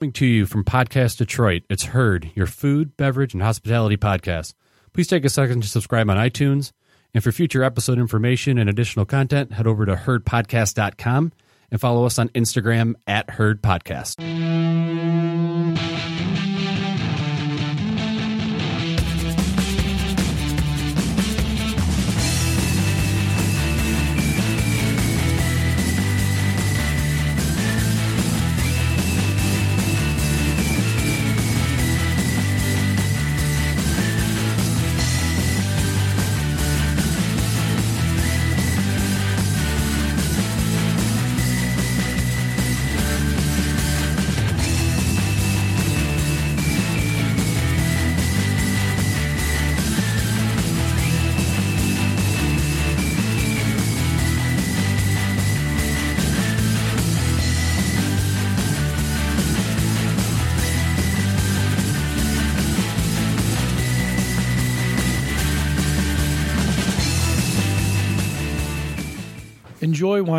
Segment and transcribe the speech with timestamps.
[0.00, 4.54] Coming to you from Podcast Detroit, it's Heard, your food, beverage, and hospitality podcast.
[4.94, 6.72] Please take a second to subscribe on iTunes.
[7.12, 11.32] And for future episode information and additional content, head over to herdpodcast.com
[11.70, 13.60] and follow us on Instagram at Herd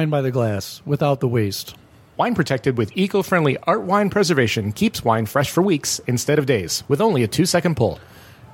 [0.02, 1.76] wine by the glass without the waste.
[2.18, 6.48] Wine protected with eco friendly art wine preservation keeps wine fresh for weeks instead of
[6.48, 8.00] days with only a two second pull.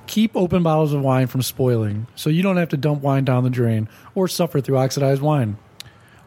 [0.07, 3.45] Keep open bottles of wine from spoiling so you don't have to dump wine down
[3.45, 5.55] the drain or suffer through oxidized wine.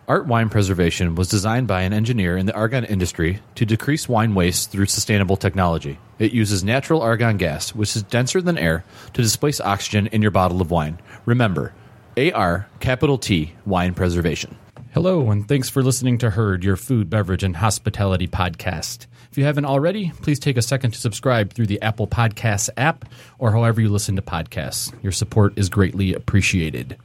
[0.09, 4.35] Art wine preservation was designed by an engineer in the argon industry to decrease wine
[4.35, 5.99] waste through sustainable technology.
[6.19, 10.31] It uses natural argon gas, which is denser than air, to displace oxygen in your
[10.31, 10.99] bottle of wine.
[11.27, 11.75] Remember,
[12.17, 14.57] AR, capital T, wine preservation.
[14.93, 19.07] Hello, and thanks for listening to Herd, your food, beverage, and hospitality podcast.
[19.31, 23.05] If you haven't already, please take a second to subscribe through the Apple Podcasts app
[23.39, 24.93] or however you listen to podcasts.
[25.03, 26.97] Your support is greatly appreciated.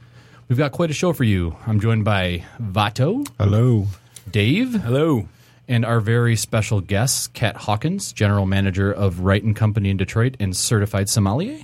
[0.48, 1.56] We've got quite a show for you.
[1.66, 3.86] I'm joined by Vato, Hello.
[4.28, 5.28] Dave, Hello.
[5.68, 10.36] and our very special guest, Kat Hawkins, General Manager of Wright and Company in Detroit
[10.40, 11.60] and Certified Sommelier.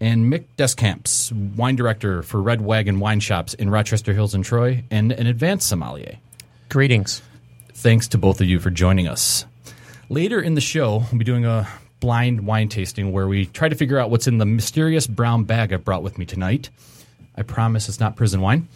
[0.00, 4.84] And Mick Descamps, wine director for Red Wagon Wine Shops in Rochester Hills and Troy,
[4.90, 6.18] and an advanced sommelier.
[6.68, 7.22] Greetings.
[7.72, 9.46] Thanks to both of you for joining us.
[10.08, 11.66] Later in the show, we'll be doing a
[12.00, 15.72] blind wine tasting where we try to figure out what's in the mysterious brown bag
[15.72, 16.70] I brought with me tonight.
[17.36, 18.68] I promise it's not prison wine.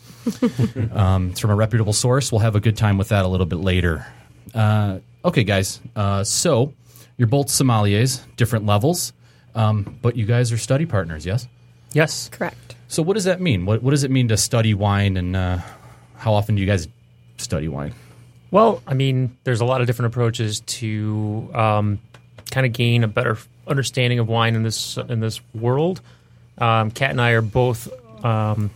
[0.93, 2.31] um, it's from a reputable source.
[2.31, 4.07] We'll have a good time with that a little bit later.
[4.55, 5.81] Uh, okay, guys.
[5.97, 6.73] Uh, so
[7.17, 9.13] you're both sommeliers, different levels,
[9.55, 11.49] um, but you guys are study partners, yes?
[11.93, 12.29] Yes.
[12.29, 12.77] Correct.
[12.89, 13.67] So what does that mean?
[13.67, 15.59] What what does it mean to study wine, and uh,
[16.17, 16.89] how often do you guys
[17.37, 17.95] study wine?
[18.51, 22.01] Well, I mean, there's a lot of different approaches to um,
[22.51, 26.01] kind of gain a better understanding of wine in this in this world.
[26.59, 27.89] Um, Kat and I are both
[28.25, 28.71] um,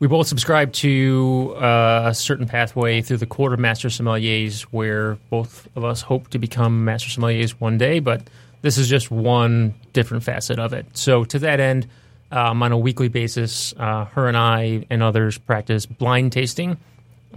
[0.00, 5.14] we both subscribe to uh, a certain pathway through the Court of Master Sommeliers, where
[5.28, 7.98] both of us hope to become master sommeliers one day.
[7.98, 8.22] But
[8.62, 10.86] this is just one different facet of it.
[10.96, 11.86] So to that end,
[12.30, 16.76] um, on a weekly basis, uh, her and I and others practice blind tasting.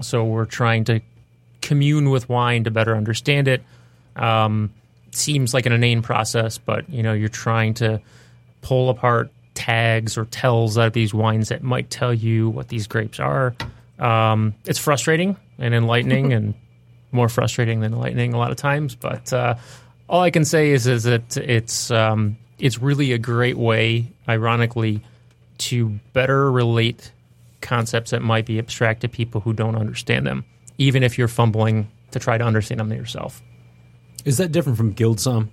[0.01, 1.01] So we're trying to
[1.61, 3.63] commune with wine to better understand it.
[4.15, 4.73] Um,
[5.11, 8.01] seems like an inane process, but you know you're trying to
[8.61, 12.87] pull apart tags or tells out of these wines that might tell you what these
[12.87, 13.53] grapes are.
[13.99, 16.53] Um, it's frustrating and enlightening, and
[17.11, 18.95] more frustrating than enlightening a lot of times.
[18.95, 19.55] But uh,
[20.11, 25.01] all I can say is is that it's um, it's really a great way, ironically,
[25.59, 27.11] to better relate
[27.61, 30.43] concepts that might be abstract to people who don't understand them,
[30.77, 33.41] even if you're fumbling to try to understand them yourself.
[34.25, 35.47] Is that different from GuildSomm?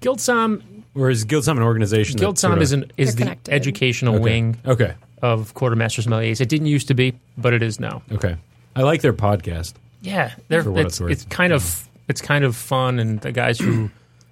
[0.00, 0.62] GuildSomm,
[0.94, 2.16] Or is GuildSomm an organization?
[2.16, 3.52] that GuildSomm sorta- is an is the connected.
[3.54, 4.22] educational Okay.
[4.24, 4.94] wing Okay.
[5.22, 6.40] of Court of Master Sommeliers.
[6.40, 8.02] It didn't used to be, but it is now.
[8.12, 8.36] Okay.
[8.76, 9.74] I like their podcast.
[10.02, 13.90] Yeah, they're, it's, it's it's kind of it's kind of fun, and the guys who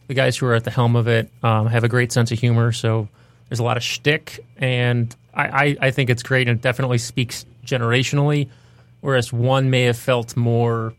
[0.08, 2.38] the guys who are at the helm of it um, have a great sense of
[2.38, 2.72] humor.
[2.72, 3.08] So
[3.48, 6.98] there's a lot of shtick, and I, I, I think it's great, and it definitely
[6.98, 8.48] speaks generationally.
[9.00, 10.94] Whereas one may have felt more,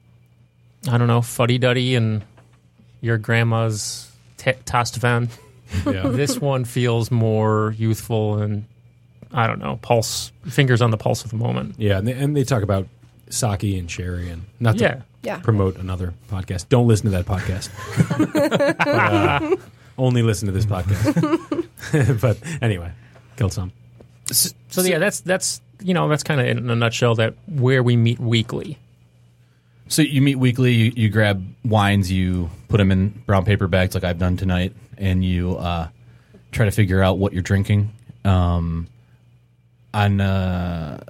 [0.89, 2.23] I don't know, fuddy duddy, and
[3.01, 5.29] your grandma's t- Tastevin.
[5.85, 6.03] Yeah.
[6.07, 8.66] this one feels more youthful and
[9.34, 11.75] I don't know, pulse fingers on the pulse of the moment.
[11.78, 11.97] yeah.
[11.97, 12.87] And they, and they talk about
[13.29, 15.02] sake and sherry and not to Yeah.
[15.28, 15.40] Yeah.
[15.40, 16.70] promote another podcast.
[16.70, 17.70] Don't listen to that podcast.
[18.88, 19.56] Uh,
[19.97, 22.22] only listen to this podcast.
[22.22, 22.91] but anyway,
[23.35, 23.72] GuildSomm.
[24.32, 27.96] So, yeah, that's that's you know that's kind of in a nutshell that where we
[27.97, 28.78] meet weekly.
[29.88, 30.74] So you meet weekly.
[30.74, 32.12] You, you grab wines.
[32.12, 35.88] You put them in brown paper bags, like I've done tonight, and you uh,
[36.52, 37.91] try to figure out what you're drinking.
[38.26, 38.88] Um,
[39.94, 41.03] on uh,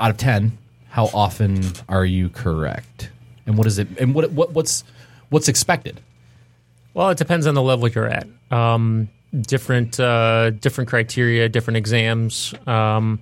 [0.00, 0.58] out of ten,
[0.88, 3.10] how often are you correct?
[3.46, 3.88] And what is it?
[3.98, 4.84] And what what what's
[5.30, 6.00] what's expected?
[6.94, 8.26] Well, it depends on the level you're at.
[8.50, 12.54] Um, different uh, different criteria, different exams.
[12.66, 13.20] Um,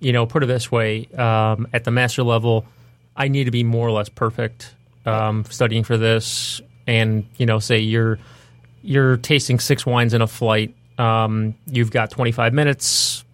[0.00, 2.66] you know, put it this way: um, at the master level,
[3.16, 4.74] I need to be more or less perfect
[5.06, 6.60] um, studying for this.
[6.86, 8.18] And you know, say you're
[8.82, 10.74] you're tasting six wines in a flight.
[10.98, 13.24] Um, you've got 25 minutes.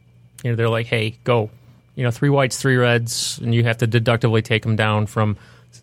[0.42, 1.50] You know, they're like, "Hey, go."
[1.94, 5.36] You know, three whites, three reds, and you have to deductively take them down from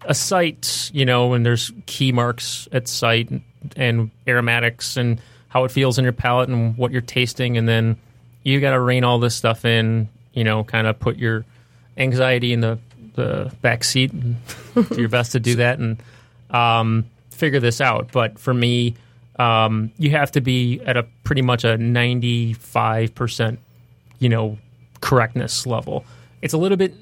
[0.05, 0.91] a site.
[0.93, 3.41] You know, and there's key marks at site and,
[3.75, 7.97] and aromatics and how it feels in your palate and what you're tasting, and then
[8.43, 10.09] you got to rein all this stuff in.
[10.33, 11.43] You know, kind of put your
[11.97, 12.79] anxiety in the
[13.15, 14.37] the back seat and
[14.73, 16.01] do your best to do that and
[16.51, 18.11] um, figure this out.
[18.11, 18.95] But for me,
[19.37, 23.59] um, you have to be at a pretty much a ninety five percent,
[24.19, 24.57] you know,
[25.01, 26.05] correctness level.
[26.41, 26.93] It's a little bit.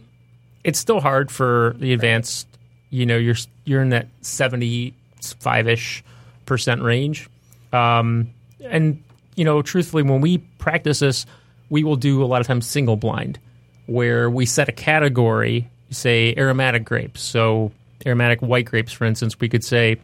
[0.63, 2.47] It's still hard for the advanced.
[2.89, 3.35] You know, you're
[3.65, 4.93] you're in that seventy
[5.39, 6.03] five ish
[6.45, 7.29] percent range.
[7.73, 8.29] Um,
[8.63, 9.03] and
[9.35, 11.25] you know, truthfully, when we practice this,
[11.69, 13.39] we will do a lot of times single blind,
[13.85, 17.21] where we set a category, say aromatic grapes.
[17.21, 17.71] So
[18.05, 19.97] aromatic white grapes, for instance, we could say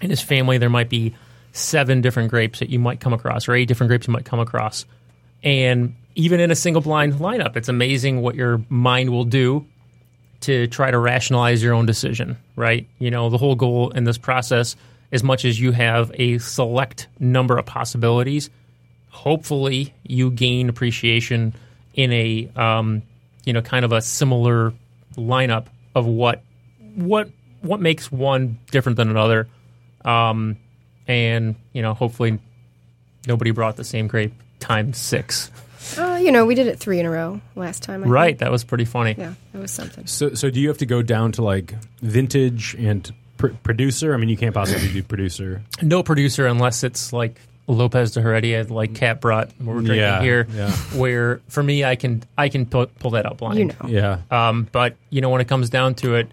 [0.00, 1.14] in his family there might be
[1.52, 4.40] seven different grapes that you might come across, or eight different grapes you might come
[4.40, 4.86] across,
[5.42, 9.66] and even in a single blind lineup, it's amazing what your mind will do
[10.44, 12.86] to try to rationalize your own decision, right?
[12.98, 14.76] You know, the whole goal in this process,
[15.12, 18.50] as much as you have a select number of possibilities,
[19.08, 21.54] hopefully you gain appreciation
[21.94, 23.02] in a, um,
[23.44, 24.72] you know, kind of a similar
[25.16, 26.42] lineup of what,
[26.94, 27.30] what,
[27.62, 29.48] what makes one different than another,
[30.04, 30.56] um,
[31.06, 32.38] and you know, hopefully
[33.26, 35.50] nobody brought the same grape times six.
[35.98, 38.02] Uh, you know, we did it three in a row last time.
[38.04, 38.38] I Right, think.
[38.40, 39.14] that was pretty funny.
[39.18, 40.06] Yeah, that was something.
[40.06, 44.14] So, so do you have to go down to like vintage and pr- producer?
[44.14, 45.62] I mean, you can't possibly do producer.
[45.82, 49.48] no producer unless it's like Lopez de Heredia, like Kat brought.
[49.58, 50.46] What we're drinking Yeah, here.
[50.52, 50.70] yeah.
[50.96, 53.58] Where for me, I can I can pull, pull that up blind.
[53.58, 53.74] You know.
[53.88, 54.18] Yeah.
[54.48, 56.28] Um, but you know when it comes down to it,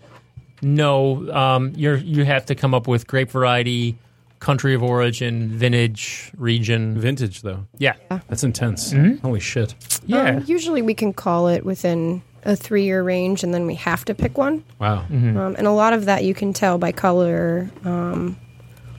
[0.62, 3.98] no, um, you're you have to come up with grape variety,
[4.42, 7.00] country of origin, vintage, region.
[7.00, 7.66] Vintage though.
[7.78, 7.96] Yeah,
[8.28, 8.92] That's intense.
[9.22, 9.74] Holy shit.
[10.06, 10.38] yeah.
[10.38, 14.04] Um, usually we can call it within a three year range and then we have
[14.06, 14.64] to pick one.
[14.80, 15.06] Wow.
[15.10, 18.36] Um, and a lot of that you can tell by color um,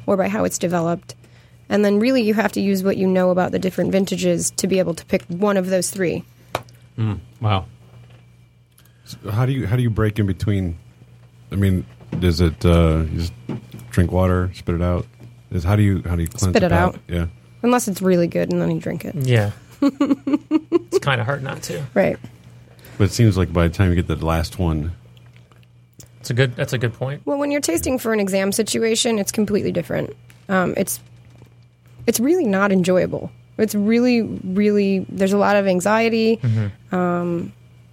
[0.07, 1.17] or by how it's developed.
[1.69, 4.67] And then really you have to use what you know about the different vintages to
[4.67, 6.25] be able to pick one of those three.
[7.41, 7.67] Wow.
[9.31, 10.79] How do you how do you break in between?
[11.51, 11.85] I mean,
[12.21, 13.33] does it uh, you just
[13.91, 15.07] drink water, spit it out?
[15.53, 16.95] Is how do you how do you cleanse Spit the it palate?
[16.97, 17.01] out.
[17.09, 17.27] Yeah,
[17.63, 19.15] Unless it's really good and then you drink it.
[19.17, 19.51] yeah.
[19.83, 21.85] it's kind of hard not to.
[21.95, 22.17] Right.
[22.99, 24.93] but it seems like by the time you get the last one,
[26.21, 26.55] It's a good.
[26.55, 27.23] That's a good point.
[27.25, 30.15] Well, when you're tasting for an exam situation, it's completely different.
[30.49, 31.01] Um, it's
[32.07, 33.31] it's really not enjoyable.
[33.59, 35.05] It's really, really.
[35.09, 36.41] There's a lot of anxiety.
[36.93, 37.53] Um,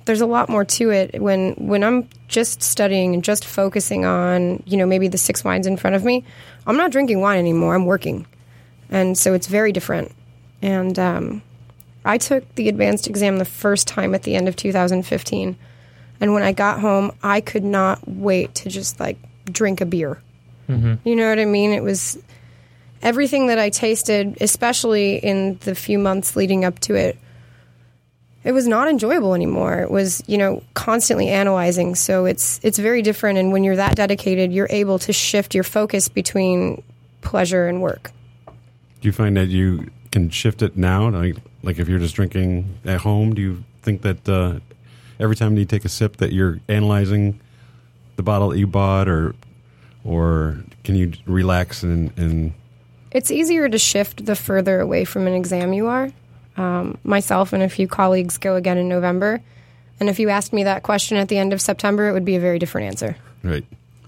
[0.10, 4.64] there's a lot more to it when when I'm just studying and just focusing on
[4.66, 6.24] you know maybe the six wines in front of me.
[6.66, 7.76] I'm not drinking wine anymore.
[7.76, 8.26] I'm working,
[8.90, 10.12] and so it's very different.
[10.64, 11.44] And um,
[12.04, 15.56] I took the advanced exam the first time at the end of 2015.
[16.20, 20.20] And when I got home, I could not wait to just like drink a beer.
[21.04, 21.72] You know what I mean?
[21.72, 22.18] It was
[23.04, 27.16] everything that I tasted, especially in the few months leading up to it.
[28.44, 29.80] It was not enjoyable anymore.
[29.80, 31.96] It was, you know, constantly analyzing.
[31.96, 33.38] So it's it's very different.
[33.38, 36.82] And when you're that dedicated, you're able to shift your focus between
[37.22, 38.12] pleasure and work.
[39.02, 41.10] do you find that you can shift it now?
[41.10, 44.60] Like, like if you're just drinking at home, do you think that uh,
[45.20, 47.40] every time you take a sip that you're analyzing
[48.16, 49.36] the bottle that you bought, or
[50.04, 52.54] or can you relax and and
[53.12, 56.12] It's easier to shift the further away from an exam you are.
[56.60, 59.42] Um, myself and a few colleagues go again in November.
[60.02, 62.36] And if you asked me that question at the end of September, it would be
[62.36, 63.16] a very different answer.
[63.44, 63.64] right?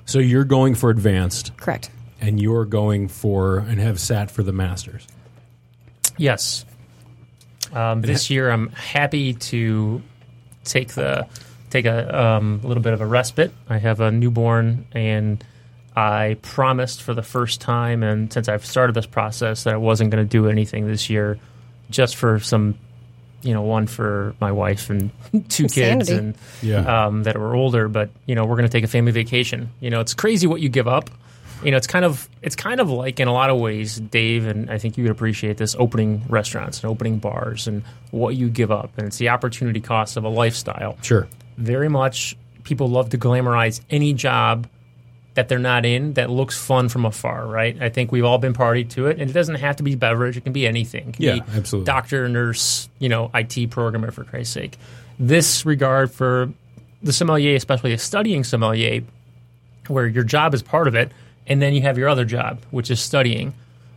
[0.05, 1.89] So you're going for advanced, Correct.
[2.19, 5.07] and you're going for and have sat for the masters.
[6.17, 6.65] Yes.
[7.71, 10.01] Um, this year, I'm happy to
[10.65, 11.27] take the
[11.69, 13.53] take a um, little bit of a respite.
[13.69, 15.41] I have a newborn, and
[15.95, 20.11] I promised for the first time, and since I've started this process, that I wasn't
[20.11, 21.39] going to do anything this year,
[21.91, 22.75] just for some,
[23.43, 25.11] you know, one for my wife and
[25.49, 26.13] two kids, Insanity.
[26.17, 27.05] and Yeah.
[27.05, 27.87] um, that were older.
[27.87, 29.69] But you know, we're going to take a family vacation.
[29.79, 31.09] You know, it's crazy what you give up.
[31.63, 34.47] You know, it's kind of it's kind of like in a lot of ways, Dave,
[34.47, 38.49] and I think you would appreciate this: opening restaurants and opening bars, and what you
[38.49, 40.97] give up, and it's the opportunity cost of a lifestyle.
[41.03, 41.27] Sure.
[41.57, 44.67] Very much, people love to glamorize any job
[45.33, 47.81] that they're not in that looks fun from afar, right?
[47.81, 50.35] I think we've all been party to it, and it doesn't have to be beverage;
[50.37, 51.09] it can be anything.
[51.09, 51.85] It can Yeah, be absolutely.
[51.85, 54.77] Doctor, nurse, you know, IT programmer for Christ's sake.
[55.17, 56.51] This regard for
[57.01, 59.01] the sommelier, especially a studying sommelier,
[59.87, 61.11] where your job is part of it,
[61.47, 63.53] and then you have your other job, which is studying.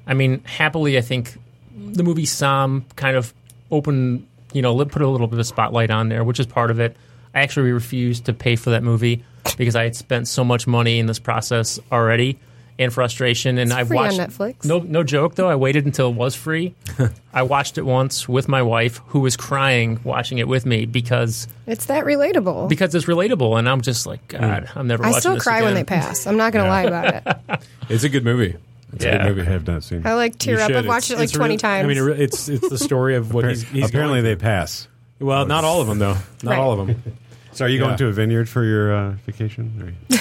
[0.07, 1.35] I mean, happily, I think
[1.77, 3.35] the movie Somm kind of
[3.71, 6.79] opened, you know, put a little bit of spotlight on there, which is part of
[6.79, 6.97] it.
[7.35, 9.25] I actually refused to pay for that movie
[9.57, 12.39] because I had spent so much money in this process already
[12.79, 13.57] and frustration.
[13.59, 14.65] And I've free on watched Netflix.
[14.65, 15.49] No, no joke though.
[15.49, 16.75] I waited until it was free.
[17.33, 21.47] I watched it once with my wife, who was crying watching it with me because
[21.67, 22.69] It's that relatable.
[22.69, 24.39] because it's relatable, and I'm just like, hmm.
[24.41, 25.05] God, I'm never.
[25.05, 26.27] I watching still this cry when they pass.
[26.27, 27.15] I'm not going to lie about
[27.49, 27.61] it.
[27.91, 28.57] It's a good movie.
[28.95, 29.41] It's a good movie.
[29.43, 30.07] I have not seen.
[30.07, 30.69] I like tear You up.
[30.69, 30.77] should.
[30.77, 31.85] I've watched It's- it like 20 real- times.
[31.85, 34.89] I mean, it it's it's the story of what he's, he's Apparently, going they pass.
[35.21, 36.17] Well, not all of them though.
[36.43, 36.59] Not Right.
[36.59, 37.03] all of them.
[37.55, 37.87] So, are you Yeah.
[37.87, 39.95] going to a vineyard for your uh, vacation?
[40.09, 40.17] Do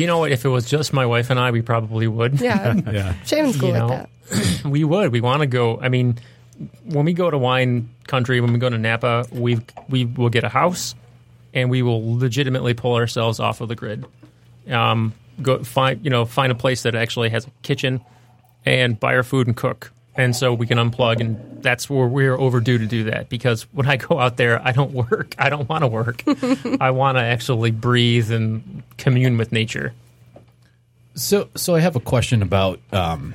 [0.00, 0.32] you know what?
[0.32, 2.40] If it was just my wife and I, we probably would.
[2.40, 2.74] yeah.
[2.92, 3.14] Yeah.
[3.24, 3.88] Shaman's cool You like know,
[4.30, 4.64] that.
[4.66, 5.12] we would.
[5.12, 5.80] We want to go.
[5.80, 6.18] I mean,
[6.84, 10.44] when we go to wine country, when we go to Napa, we we will get
[10.44, 10.94] a house,
[11.54, 14.04] and we will legitimately pull ourselves off of the grid.
[14.68, 18.00] Um, go find you know find a place that actually has a kitchen,
[18.66, 19.90] and buy our food and cook.
[20.20, 23.30] And so we can unplug, and that's where we're overdue to do that.
[23.30, 25.34] Because when I go out there, I don't work.
[25.38, 26.22] I don't want to work.
[26.80, 29.94] I want to actually breathe and commune with nature.
[31.14, 33.34] So, so I have a question about um,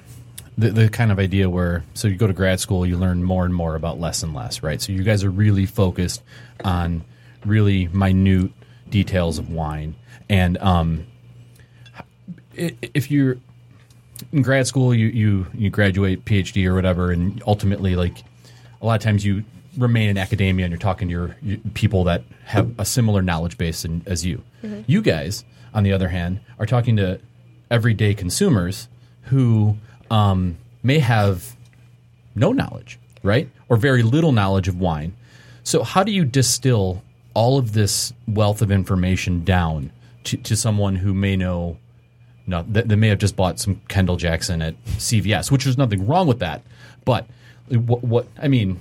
[0.59, 3.45] the the kind of idea where so you go to grad school, you learn more
[3.45, 4.79] and more about less and less, right?
[4.79, 6.21] So you guys are really focused
[6.63, 7.03] on
[7.43, 8.51] really minute
[8.91, 9.95] details of wine,
[10.29, 11.07] and um,
[12.53, 13.37] if you're
[14.31, 18.23] in grad school, you you you graduate PhD or whatever, and ultimately, like
[18.81, 19.43] a lot of times, you
[19.77, 23.57] remain in academia and you're talking to your, your people that have a similar knowledge
[23.57, 24.41] base in, as you.
[24.87, 25.43] You guys,
[25.73, 27.19] on the other hand, are talking to
[27.69, 28.87] everyday consumers
[29.23, 29.77] who
[30.09, 31.55] um, may have
[32.35, 35.15] no knowledge, right, or very little knowledge of wine.
[35.63, 37.03] So, how do you distill
[37.33, 39.91] all of this wealth of information down
[40.25, 41.77] to, to someone who may know
[42.47, 46.05] no, they, they may have just bought some Kendall Jackson at CVS, which there's nothing
[46.05, 46.61] wrong with that.
[47.03, 47.27] But
[47.69, 48.79] what, what I mean,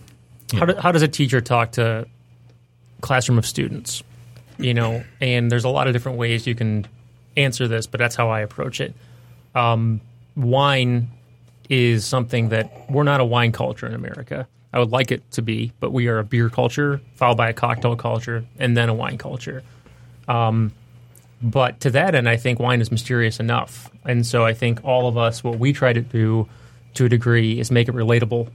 [0.53, 2.07] How, do, how does a teacher talk to
[3.01, 4.03] classroom of students?
[4.59, 6.87] You know, and there's a lot of different ways you can
[7.37, 8.95] answer this, but that's how I approach it.
[9.55, 10.01] Um,
[10.37, 11.09] wine
[11.69, 14.47] is something that we're not a wine culture in America.
[14.73, 17.53] I would like it to be, but we are a beer culture, followed by a
[17.53, 19.63] cocktail culture, and then a wine culture.
[20.29, 20.73] Um,
[21.45, 23.91] but to that end, I think wine is mysterious enough.
[24.05, 26.49] And so I think all of us, what we try to do
[26.95, 28.49] to a degree is make it relatable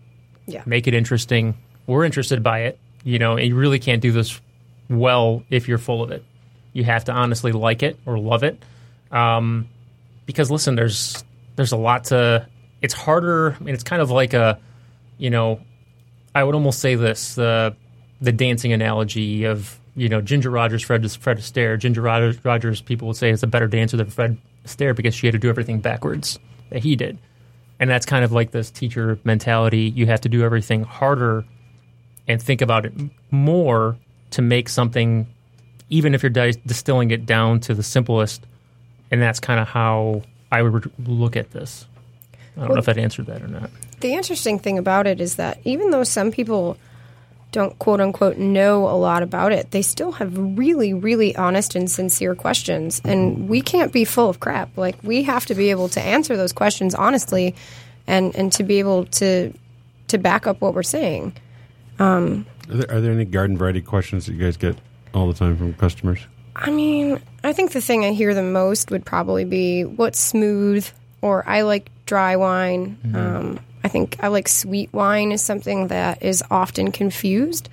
[0.48, 0.64] Yeah.
[0.66, 1.56] make it interesting.
[1.88, 2.80] We're interested by it.
[3.04, 4.42] You know, and you really can't do this
[4.90, 6.24] well if you're full of it.
[6.74, 8.62] You have to honestly like it or love it.
[9.12, 9.70] Um,
[10.26, 11.24] because listen, there's
[11.56, 12.46] there's a lot to.
[12.82, 13.56] It's harder.
[13.60, 14.60] I mean, it's kind of like a,
[15.18, 15.60] you know,
[16.36, 17.76] I would almost say this the
[18.22, 21.78] the dancing analogy of you know Ginger Rogers, Fred Fred Astaire.
[21.78, 25.28] Ginger Rogers, Rogers, people would say is a better dancer than Fred Astaire because she
[25.28, 26.40] had to do everything backwards
[26.70, 27.18] that he did
[27.80, 29.92] and that's kind of like this teacher mentality.
[29.96, 31.46] You have to do everything harder
[32.28, 32.94] and think about it
[33.32, 33.98] more
[34.32, 35.26] to make something,
[35.90, 38.46] even if you're di- distilling it down to the simplest.
[39.12, 41.88] And that's kind of how I would look at this.
[42.58, 43.70] I don't know if that answered that or not.
[44.02, 46.78] The interesting thing about it is that even though some people
[47.52, 51.90] don't quote unquote know a lot about it, they still have really, really honest and
[51.90, 53.02] sincere questions.
[53.04, 54.78] And we can't be full of crap.
[54.78, 57.56] Like we have to be able to answer those questions honestly
[58.08, 59.54] and, and to be able to
[60.08, 61.34] to back up what we're saying.
[62.70, 64.78] Are there, are there any garden variety questions that you guys get
[65.14, 66.20] all the time from customers?
[66.56, 70.88] I mean, I think the thing I hear the most would probably be what's smooth,
[71.22, 72.98] or I like dry wine.
[73.14, 77.70] Um, I think I like sweet wine is something that is often confused.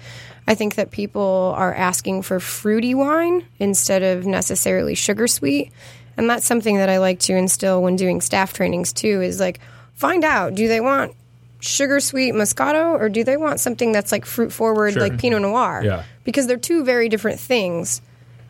[0.49, 5.73] I think that people are asking for fruity wine instead of necessarily sugar sweet.
[6.17, 9.61] And that's something that I like to instill when doing staff trainings too is like
[9.95, 11.15] find out do they want
[11.61, 15.83] sugar sweet Moscato or do they want something that's like fruit forward like Pinot Noir?
[15.85, 16.05] Yeah.
[16.25, 18.01] Because they're two very different things.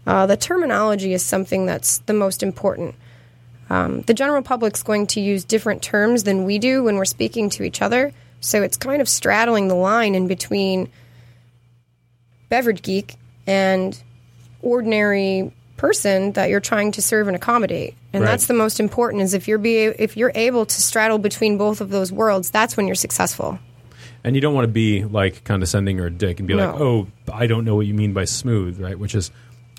[0.06, 2.94] Uh, the terminology is something that's the most important.
[3.68, 7.50] Um, the general public's going to use different terms than we do when we're speaking
[7.50, 8.12] to each other.
[8.40, 10.88] So it's kind of straddling the line in between
[12.48, 14.00] beverage geek and
[14.62, 17.94] ordinary person that you're trying to serve and accommodate.
[18.12, 18.30] And Right.
[18.30, 21.80] that's the most important is if you're be if you're able to straddle between both
[21.80, 23.58] of those worlds, that's when you're successful.
[24.24, 27.08] And you don't want to be like condescending or a dick and be like, "Oh,
[27.32, 28.98] I don't know what you mean by smooth," right?
[28.98, 29.30] Which is,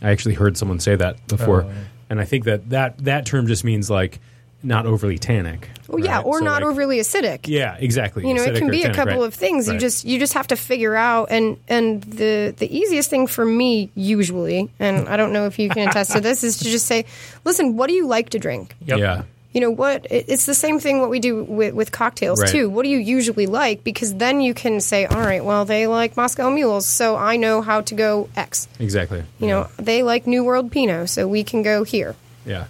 [0.02, 1.66] I actually heard someone say that before.
[2.10, 4.20] And I think that that that term just means like
[4.64, 5.70] not overly tannic.
[5.88, 7.48] Well, yeah, or So, not like- overly acidic.
[7.48, 8.28] Yeah, exactly.
[8.28, 9.28] you know it can or be a couple right.
[9.28, 13.10] of things you just you just have to figure out and and the the easiest
[13.10, 16.58] thing for me usually and i don't know if you can attest to this is
[16.58, 17.06] to just say
[17.46, 19.00] listen what do you like to drink Yep.
[19.00, 19.24] Yeah,
[19.58, 22.52] you know what it's the same thing what we do with, with cocktails Right.
[22.52, 25.88] too what do you usually like because then you can say all right well they
[25.88, 29.24] like moscow mules so i know how to go x exactly.
[29.40, 32.14] you know they like new world pinot so we can go here
[32.46, 32.66] Yeah.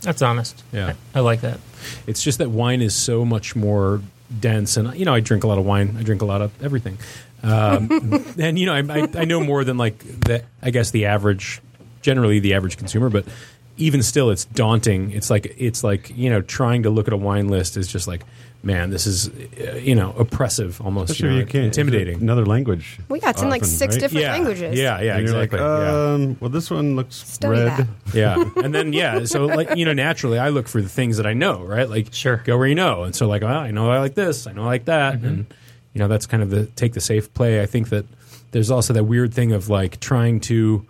[0.00, 0.64] That's honest.
[0.72, 0.94] Yeah.
[1.14, 1.60] I, I like that.
[2.06, 4.00] It's just that wine is so much more
[4.32, 5.94] dense, and you know, I drink a lot of wine.
[5.98, 6.96] I drink a lot of everything,
[7.42, 7.90] um,
[8.38, 11.60] and you know, I, I, I know more than like the, I guess the average,
[12.00, 13.26] generally the average consumer, but
[13.80, 15.10] even still, it's daunting.
[15.12, 18.06] It's like it's like you know, trying to look at a wine list is just
[18.06, 18.22] like,
[18.62, 22.20] man, this is uh, you know, oppressive, almost Especially you if know, you can't intimidating.
[22.20, 22.98] Another language.
[23.08, 24.00] well yeah it's in like often, six right?
[24.00, 25.58] different yeah, languages Yeah, yeah, And you're exactly.
[25.60, 26.12] like, yeah.
[26.14, 27.68] um, well, this one looks Study red.
[27.78, 27.86] that.
[28.14, 31.26] Yeah, and then yeah, so like you know, naturally, I look for the things that
[31.26, 31.88] I know, right?
[31.88, 32.36] Like, Sure.
[32.44, 34.62] go where you know, and so like, well, I know I like this, I know
[34.64, 35.46] I like that, and
[35.94, 37.62] you know, that's kind of the take the safe play.
[37.62, 38.04] I think that
[38.52, 40.84] there's also that weird thing of like trying to,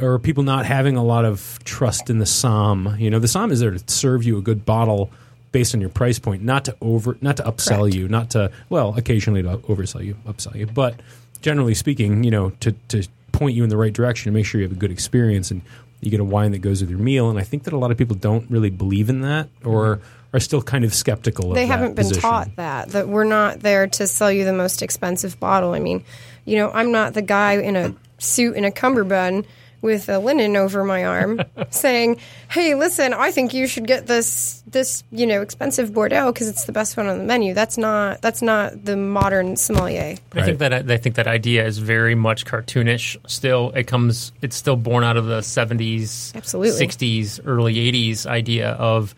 [0.00, 2.96] or people not having a lot of trust in the som.
[2.98, 5.10] You know, the som is there to serve you a good bottle
[5.52, 7.96] based on your price point, not to over, not to upsell Correct.
[7.96, 11.00] you, not to well, occasionally to oversell you, upsell you, but
[11.42, 14.60] generally speaking, you know, to to point you in the right direction and make sure
[14.60, 15.62] you have a good experience and
[16.00, 17.28] you get a wine that goes with your meal.
[17.30, 20.00] And I think that a lot of people don't really believe in that or
[20.32, 21.44] are still kind of skeptical.
[21.44, 22.22] they of that They haven't been position.
[22.22, 26.04] taught that that we're not there to sell you the most expensive bottle i mean
[26.44, 29.46] you know i'm not the guy in a suit and a cummerbund
[29.80, 32.18] with a linen over my arm saying
[32.50, 36.64] hey listen i think you should get this this you know expensive bordeaux because it's
[36.64, 40.58] the best one on the menu that's not that's not the modern sommelier I think
[40.58, 43.16] that I think that idea is very much cartoonish.
[43.26, 44.32] Still, it comes.
[44.42, 46.72] It's still born out of the seventies, Absolutely.
[46.72, 49.14] sixties, early eighties idea of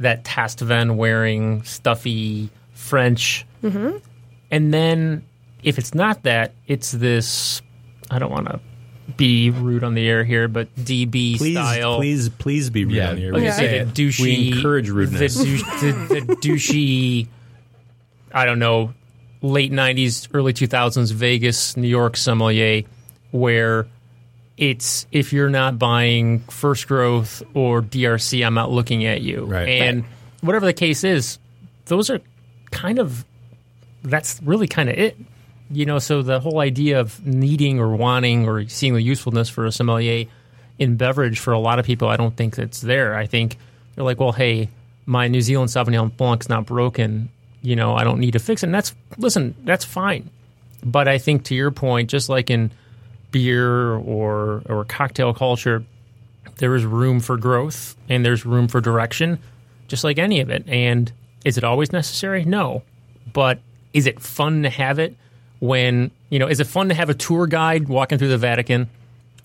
[0.00, 3.98] that Tastevin wearing stuffy French, mm-hmm.
[4.50, 5.24] and then
[5.62, 7.62] if it's not that, it's this.
[8.10, 8.60] I don't want to
[9.16, 11.96] be rude on the air here, but DB Please, style.
[11.96, 13.10] please, please be rude Yeah.
[13.10, 13.32] on here.
[13.32, 14.22] Like We I say say, the douchey.
[14.22, 15.36] We encourage rudeness.
[15.36, 15.92] The, douche, the,
[16.26, 17.28] the douchey,
[18.32, 18.94] I don't know,
[19.42, 22.82] late 90s, early 2000s Vegas, New York sommelier,
[23.30, 23.86] where
[24.56, 29.44] it's if you're not buying First Growth or DRC, I'm not looking at you.
[29.44, 29.68] Right.
[29.68, 30.04] And
[30.40, 31.38] whatever the case is,
[31.86, 32.20] those are
[32.70, 33.24] kind of,
[34.02, 35.16] that's really kind of it.
[35.74, 39.66] You know, so the whole idea of needing or wanting or seeing the usefulness for
[39.66, 40.26] a sommelier
[40.78, 43.16] in beverage for a lot of people, I don't think that's there.
[43.16, 43.58] I think
[43.94, 44.68] they're like, well, hey,
[45.04, 47.28] my New Zealand Sauvignon Blanc's not broken.
[47.60, 48.66] You know, I don't need to fix it.
[48.66, 50.30] And that's, listen, that's fine.
[50.84, 52.70] But I think to your point, just like in
[53.30, 55.84] beer or, or cocktail culture,
[56.58, 59.38] there is room for growth and there's room for direction,
[59.88, 60.68] just like any of it.
[60.68, 61.10] And
[61.44, 62.44] is it always necessary?
[62.44, 62.82] No.
[63.32, 63.60] But
[63.92, 65.16] is it fun to have it
[65.60, 68.88] when, you know, is it fun to have a tour guide walking through the Vatican?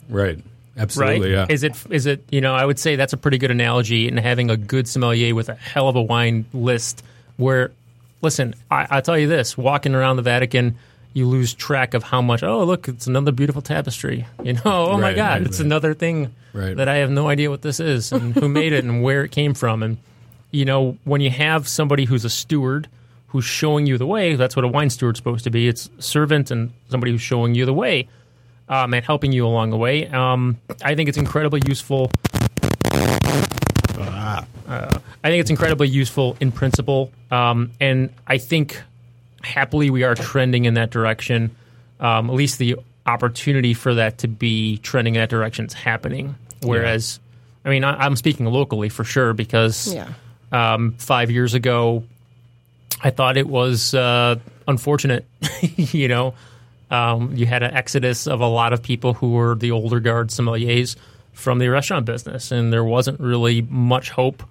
[0.09, 0.39] right.
[0.77, 1.33] Absolutely.
[1.33, 1.49] right?
[1.49, 1.53] Yeah.
[1.53, 4.17] Is it is it you know I would say that's a pretty good analogy and
[4.17, 7.03] having a good sommelier with a hell of a wine list.
[7.35, 7.71] Where,
[8.21, 10.77] listen, I, I tell you this: walking around the Vatican,
[11.13, 12.43] you lose track of how much.
[12.43, 14.25] Oh, look, it's another beautiful tapestry.
[14.43, 15.65] You know, oh my God, right, it's right.
[15.65, 16.77] another thing Right.
[16.77, 19.31] that I have no idea what this is and who made it and where it
[19.31, 19.83] came from.
[19.83, 19.97] And
[20.51, 22.87] you know, when you have somebody who's a steward
[23.29, 25.67] who's showing you the way, that's what a wine steward's supposed to be.
[25.67, 28.07] It's servant and somebody who's showing you the way
[28.67, 30.07] um, and helping you along the way.
[30.07, 32.11] Um, I think it's incredibly useful.
[33.97, 38.81] Uh, I think it's incredibly useful in principle, um, and I think
[39.41, 41.55] happily we are trending in that direction.
[41.99, 46.35] Um, at least the opportunity for that to be trending in that direction is happening.
[46.61, 47.19] Whereas,
[47.65, 50.13] I mean, I, I'm speaking locally for sure because yeah
[50.51, 52.03] um, five years ago,
[53.01, 54.35] I thought it was uh,
[54.67, 55.25] unfortunate.
[55.61, 56.33] you know,
[56.91, 60.29] um, you had an exodus of a lot of people who were the older guard
[60.29, 60.95] sommeliers
[61.33, 64.43] from the restaurant business, and there wasn't really much hope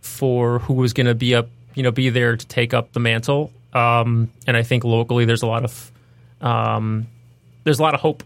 [0.00, 3.00] for who was going to be up, you know, be there to take up the
[3.00, 3.52] mantle.
[3.72, 5.92] Um, and I think locally, there's a lot of
[6.40, 7.06] um,
[7.64, 8.22] there's a lot of hope.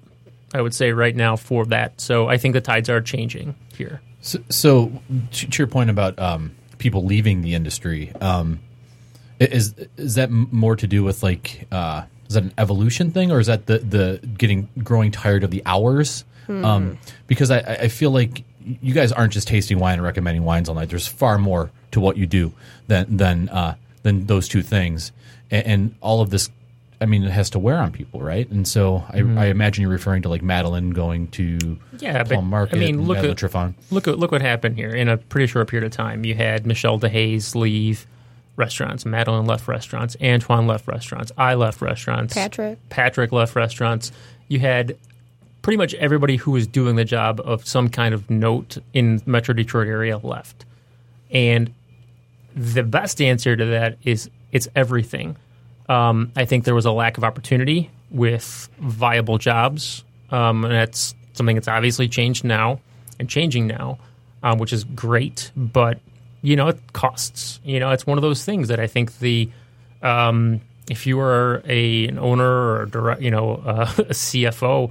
[0.53, 2.01] I would say right now for that.
[2.01, 4.01] So I think the tides are changing here.
[4.21, 4.93] So, so
[5.33, 8.59] to, your point about um, people leaving the industry, um,
[9.47, 13.41] is is that more to do with like uh, is that an evolution thing, or
[13.41, 16.25] is that the the getting growing tired of the hours?
[16.49, 16.99] Um,
[17.29, 20.69] because I, I I feel like you guys aren't just tasting wine and recommending wines
[20.69, 20.89] all night.
[20.89, 22.53] There's far more to what you do
[22.89, 25.13] than than uh, than those two things,
[25.51, 26.51] and, and all of this
[27.01, 28.49] I mean, it has to wear on people, right?
[28.51, 31.79] And so I, I imagine you're referring to like Madeline going to.
[31.99, 32.77] Yeah, but, Market.
[32.77, 33.75] I mean, and look Madeline at- Triffon.
[33.91, 36.27] Look at look what happened here in a pretty short period of time.
[36.27, 38.07] You had Michelle DeHaze leave
[38.61, 42.79] restaurants, Madeline left restaurants, Antoine left restaurants, I left restaurants, Patrick.
[42.91, 44.13] Patrick left restaurants.
[44.47, 44.97] You had
[45.63, 49.53] pretty much everybody who was doing the job of some kind of note in Metro
[49.55, 50.65] Detroit area left.
[51.31, 51.75] And
[52.55, 55.37] the best answer to that is it's everything.
[55.89, 61.15] Um, I think there was a lack of opportunity with viable jobs, um, and that's
[61.33, 62.81] something that's obviously changed now
[63.19, 63.99] and changing now,
[64.43, 65.51] um, which is great.
[65.57, 65.99] But
[66.43, 67.61] you know, it costs.
[67.65, 69.51] You know, it's one of those things that I think the
[70.03, 74.91] um, if you are a an owner or a direct, you know uh, a CFO,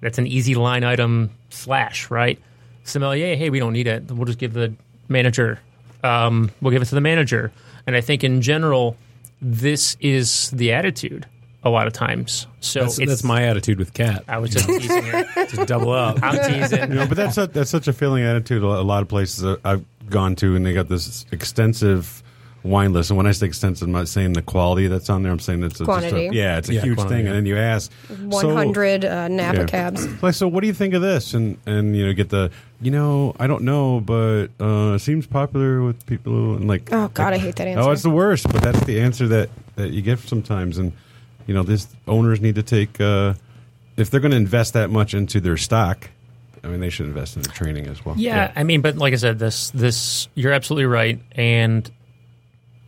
[0.00, 2.38] that's an easy line item slash right.
[2.84, 4.10] Sommelier, hey, we don't need it.
[4.10, 4.72] We'll just give the
[5.08, 5.58] manager.
[6.04, 7.50] Um, we'll give it to the manager.
[7.86, 8.96] And I think in general,
[9.40, 11.26] this is the attitude
[11.64, 12.46] a lot of times.
[12.60, 14.22] So That's, it's, that's my attitude with Kat.
[14.28, 15.24] I was just teasing her.
[15.46, 16.18] Just double up.
[16.22, 16.90] I'm teasing.
[16.90, 18.62] You know, but that's a, that's such a feeling attitude.
[18.62, 22.22] A lot of places I've gone to, and they got this extensive
[22.62, 23.10] wine list.
[23.10, 25.30] And when I say extensive, I'm not saying the quality that's on there.
[25.30, 26.36] I'm saying it's a, just a- Quantity.
[26.36, 27.24] yeah, it's a Yeah, huge quantity, thing.
[27.26, 27.30] yeah.
[27.30, 29.64] And then you ask, One so- hundred uh, Napa yeah.
[29.66, 30.22] cabs.
[30.22, 31.32] Like, so what do you think of this?
[31.34, 35.26] And and you know, get the you know, I don't know, but uh, it seems
[35.26, 36.56] popular with people.
[36.56, 37.88] And like, Oh God, I hate that answer.
[37.88, 38.46] Oh, it's the worst.
[38.52, 40.76] But that's the answer that that you get sometimes.
[40.78, 40.92] And
[41.46, 43.34] you know, this owners need to take uh,
[43.96, 46.10] if they're going to invest that much into their stock.
[46.66, 48.16] I mean, they should invest in their training as well.
[48.18, 51.88] Yeah, I mean, but like I said, this this you're absolutely right, and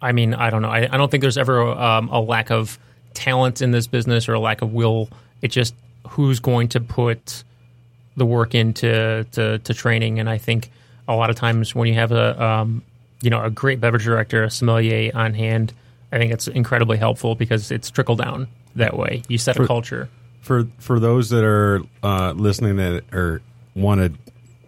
[0.02, 0.70] I mean, I don't know.
[0.70, 2.78] I, I don't think there's ever um, a lack of
[3.14, 5.08] talent in this business or a lack of will.
[5.42, 5.74] It's just
[6.08, 7.44] who's going to put
[8.16, 10.70] the work into to, to training, and I think
[11.06, 12.82] a lot of times when you have a um,
[13.20, 15.72] you know a great beverage director, a sommelier on hand,
[16.10, 19.22] I think it's incredibly helpful because it's trickle down that way.
[19.28, 20.08] You set a culture.
[20.40, 23.40] for for those that are uh, listening that are
[23.78, 24.12] want to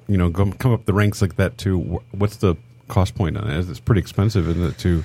[0.09, 2.57] you know go, come up the ranks like that too what's the
[2.89, 5.05] cost point on it it's pretty expensive isn't it to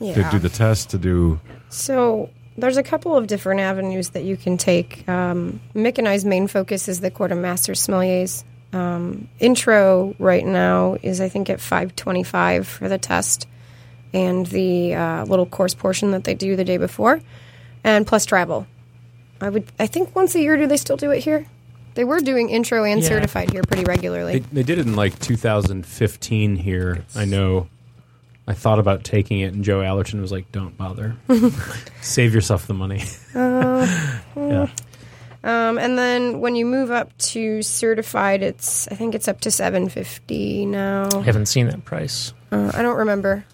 [0.00, 4.36] to do the test to do So there's a couple of different avenues that you
[4.36, 5.08] can take.
[5.08, 8.44] Um, Mick and I's main focus is the Court of Master Sommeliers.
[8.72, 13.46] Um, intro right now is I think at 525 for the test
[14.12, 17.20] and the uh, little course portion that they do the day before,
[17.84, 18.66] and plus travel.
[19.40, 20.56] I would I think once a year.
[20.56, 21.46] Do they still do it here?
[21.94, 23.08] They were doing intro and Yeah.
[23.08, 24.38] certified here pretty They, regularly.
[24.52, 27.04] they did it in like 2015 here.
[27.14, 27.68] I know.
[28.48, 31.16] I thought about taking it, and Joe Allerton was like, "Don't bother.
[32.00, 34.66] Save yourself the money." yeah.
[35.42, 39.50] Um, and then when you move up to certified, it's I think it's up to
[39.50, 41.08] 750 now.
[41.14, 42.32] I haven't seen that price.
[42.52, 43.44] Uh, I don't remember.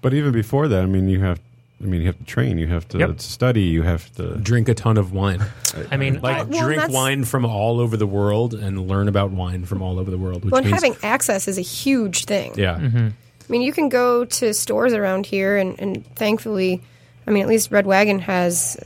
[0.00, 1.40] but even before that i mean you have
[1.82, 3.20] i mean you have to train you have to Yep.
[3.20, 5.42] study you have to Drink a ton of wine.
[5.90, 9.30] I mean, Like I- well, drink wine from all over the world and learn about
[9.30, 10.44] wine from all over the world.
[10.44, 12.52] Which Well, means, having access is a huge thing.
[12.56, 13.08] yeah, mm-hmm.
[13.08, 16.82] I mean, you can go to stores around here, and, and thankfully,
[17.26, 18.76] I mean, at least Red Wagon has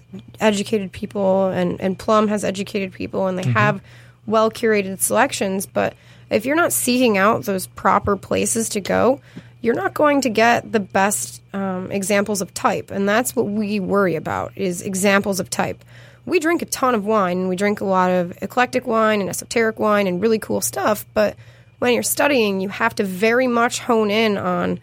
[0.41, 3.53] educated people, and, and Plum has educated people, and they mm-hmm.
[3.53, 3.81] have
[4.27, 5.67] well curated selections.
[5.67, 5.95] But
[6.31, 9.21] if you're not seeking out those proper places to go,
[9.63, 13.81] you're not going to get the best um, examples of type, and that's what we
[13.81, 15.83] worry about is examples of type.
[16.27, 19.31] We drink a ton of wine, and we drink a lot of eclectic wine and
[19.31, 21.37] esoteric wine and really cool stuff, but
[21.79, 24.79] when you're studying, you have to very much hone in on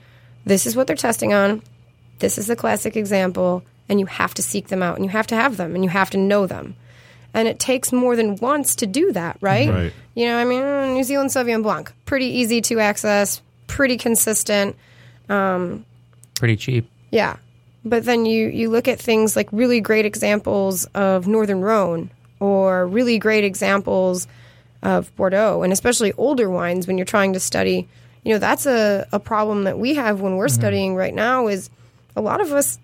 [0.45, 1.61] this is what they're testing on,
[2.19, 5.27] this is the classic example, and you have to seek them out and you have
[5.27, 6.75] to have them and you have to know them.
[7.33, 9.69] And it takes more than once to do that, right?
[9.69, 9.93] Right.
[10.15, 14.75] You know, I mean, New Zealand Sauvignon Blanc, pretty easy to access, pretty consistent.
[15.29, 15.85] Um,
[16.35, 16.89] pretty cheap.
[17.11, 17.37] Yeah.
[17.85, 22.09] But then you, you look at things like really great examples of Northern Rhone
[22.41, 24.27] or really great examples
[24.81, 27.87] of Bordeaux, and especially older wines when you're trying to study.
[28.23, 30.59] You know, that's a, a problem that we have when we're mm-hmm.
[30.59, 31.69] studying right now is
[32.15, 32.79] a lot of us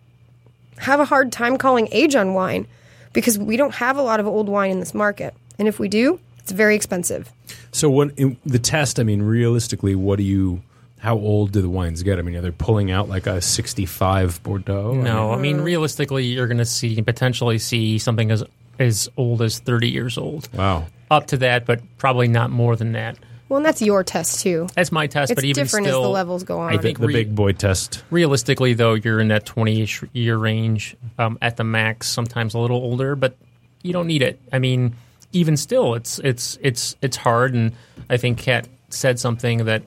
[0.78, 2.68] have a hard time calling age on wine
[3.14, 5.34] because we don't have a lot of old wine in this market.
[5.58, 7.32] And if we do, it's very expensive.
[7.72, 9.00] So what in the test?
[9.00, 10.62] I mean, realistically, what do you?
[11.06, 12.18] How old do the wines get?
[12.18, 14.94] I mean, are they pulling out like a sixty-five Bordeaux?
[14.96, 15.42] No, I Mm.
[15.42, 18.44] mean realistically, you're going to see potentially see something as
[18.80, 20.50] as old as 30 years old.
[20.54, 20.88] Wow.
[21.12, 23.18] Up to that, but probably not more than that.
[23.48, 24.68] Well, and that's your test too.
[24.74, 26.74] That's my test, It's but even different still, as the levels go on.
[26.74, 28.04] I think the re- big boy test.
[28.10, 32.08] realistically, though, you're in that 20-ish year range um, at the max.
[32.10, 33.38] Sometimes a little older, but
[33.84, 34.40] you don't need it.
[34.52, 34.96] I mean,
[35.32, 37.72] even still, it's it's it's it's hard, and
[38.10, 39.84] I think Kat said something that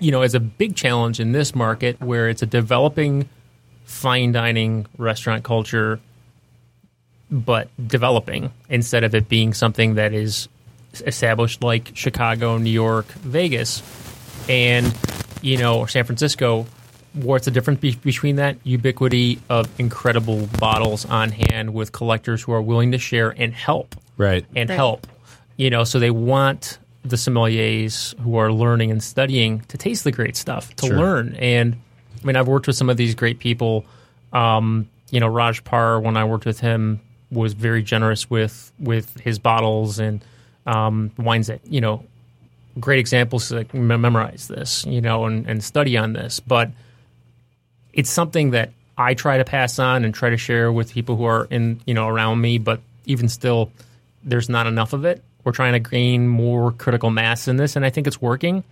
[0.00, 3.28] you know is a big challenge in this market where it's a developing
[3.84, 6.00] fine dining restaurant culture.
[7.30, 10.48] but developing instead of it being something that is
[11.06, 13.82] established like Chicago, New York, Vegas,
[14.48, 14.92] and
[15.40, 16.66] you know, or San Francisco.
[17.12, 18.56] What's the difference be- between that?
[18.64, 23.94] Ubiquity of incredible bottles on hand with collectors who are willing to share and help
[24.16, 24.44] Right.
[24.56, 24.74] and Right.
[24.76, 25.06] help.
[25.56, 30.12] You know, so they want the sommeliers who are learning and studying to taste the
[30.12, 30.96] great stuff, to Sure.
[30.96, 31.34] learn.
[31.36, 31.76] And
[32.22, 33.84] I mean, I've worked with some of these great people.
[34.32, 39.18] Um, you know, Raj Parr, when I worked with him, was very generous with with
[39.20, 40.22] his bottles and
[40.66, 42.04] um, wines that you know.
[42.78, 46.38] Great examples to like, memorize this, you know, and, and study on this.
[46.38, 46.70] But
[47.92, 51.24] it's something that I try to pass on and try to share with people who
[51.24, 52.58] are in you know around me.
[52.58, 53.72] But even still,
[54.22, 55.22] there's not enough of it.
[55.44, 58.62] We're trying to gain more critical mass in this, and I think it's working.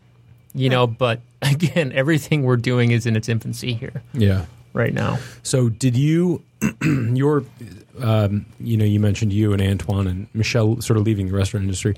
[0.54, 4.46] You know, but again, everything we're doing is in its infancy here Yeah.
[4.72, 5.18] right now.
[5.42, 6.42] So did you
[6.82, 7.44] your
[8.00, 11.64] um, you know you mentioned you and Antoine and Michelle sort of leaving the restaurant
[11.64, 11.94] industry.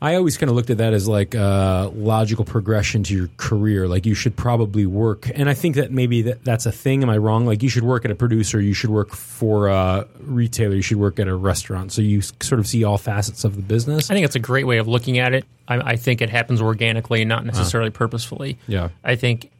[0.00, 3.88] I always kind of looked at that as like a logical progression to your career.
[3.88, 7.02] Like you should probably work, and I think that maybe that, that's a thing.
[7.02, 7.46] Am I wrong?
[7.46, 10.98] Like you should work at a producer, you should work for a retailer, you should
[10.98, 14.10] work at a restaurant, so you sort of see all facets of the business.
[14.10, 15.46] I think it's a great way of looking at it.
[15.66, 17.46] I, I think it happens organically, not uh-huh.
[17.46, 18.58] necessarily purposefully.
[18.68, 18.90] Yeah.
[19.02, 19.50] I think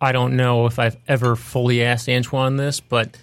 [0.00, 3.16] I don't know if I've ever fully asked Antoine this, but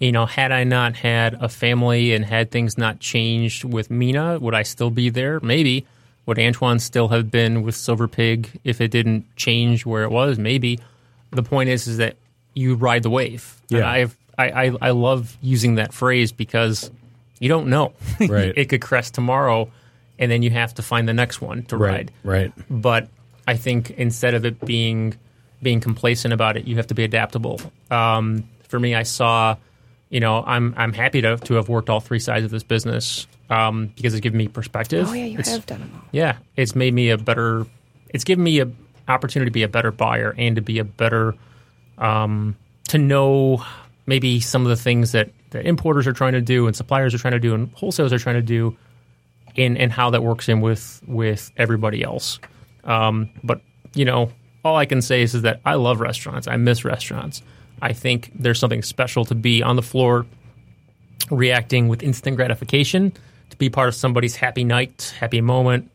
[0.00, 4.38] you know, had I not had a family and had things not changed with Mina,
[4.40, 5.38] would I still be there?
[5.40, 5.86] Maybe.
[6.28, 10.38] Would Antoine still have been with Silver Pig if it didn't change where it was?
[10.38, 10.78] Maybe.
[11.30, 12.16] The point is, is that
[12.52, 13.58] you ride the wave.
[13.70, 13.90] And Yeah.
[13.90, 16.90] I've, I, I, I love using that phrase because
[17.40, 17.94] you don't know.
[18.20, 18.52] Right.
[18.54, 19.70] it could crest tomorrow,
[20.18, 22.52] and then you have to find the next one to ride right.
[22.68, 23.08] but
[23.46, 25.14] I think instead of it being
[25.62, 27.58] being complacent about it, you have to be adaptable.
[27.90, 29.56] Um, for me, I saw,
[30.10, 33.26] you know, I'm I'm happy to to have worked all three sides of this business
[33.50, 35.08] um, because it's given me perspective.
[35.08, 36.02] Oh yeah, you It's- have done them all.
[36.12, 37.66] Yeah, it's made me a better.
[38.10, 38.70] It's given me a
[39.08, 41.34] opportunity to be a better buyer and to be a better
[41.96, 42.56] um,
[42.88, 43.64] to know
[44.06, 47.18] maybe some of the things that that importers are trying to do and suppliers are
[47.18, 48.76] trying to do and wholesalers are trying to do
[49.56, 52.38] and and how that works in with with everybody else.
[52.84, 53.60] Um, but
[53.94, 54.30] you know,
[54.64, 56.46] all I can say is, is that I love restaurants.
[56.46, 57.42] I miss restaurants.
[57.80, 60.26] I think there's something special to be on the floor,
[61.30, 63.12] reacting with instant gratification,
[63.50, 65.90] to be part of somebody's happy night, happy moment.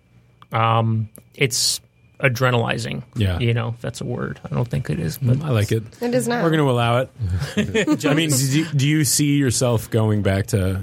[0.52, 1.82] Um, it's
[2.20, 3.04] adrenalizing.
[3.16, 3.40] Yeah.
[3.40, 4.40] you know, if that's a word.
[4.50, 5.84] I don't think it is, but I like it.
[6.02, 6.44] It is not.
[6.44, 8.06] We're going to allow it.
[8.06, 10.80] I mean, do you, do you see yourself going back to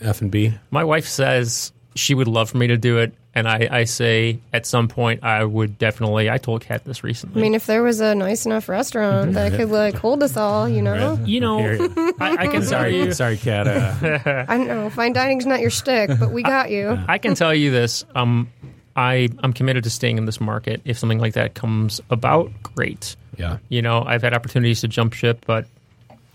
[0.00, 0.54] F and B?
[0.70, 4.38] My wife says she would love for me to do it, and I, I say
[4.52, 6.30] at some point I would definitely.
[6.30, 7.40] I told Kat this recently.
[7.40, 10.68] I mean, if there was a nice enough restaurant that could like hold us all,
[10.68, 13.66] you know, you know, I, I can tell Sorry, you, sorry, Kat.
[13.66, 14.90] Uh, I don't know.
[14.90, 16.98] Fine dining's not your stick, but we got you.
[17.08, 18.04] I can tell you this.
[18.14, 18.48] Um,
[18.96, 20.80] I I'm committed to staying in this market.
[20.84, 23.16] If something like that comes about, great.
[23.36, 23.58] yeah.
[23.68, 25.66] You know, I've had opportunities to jump ship, but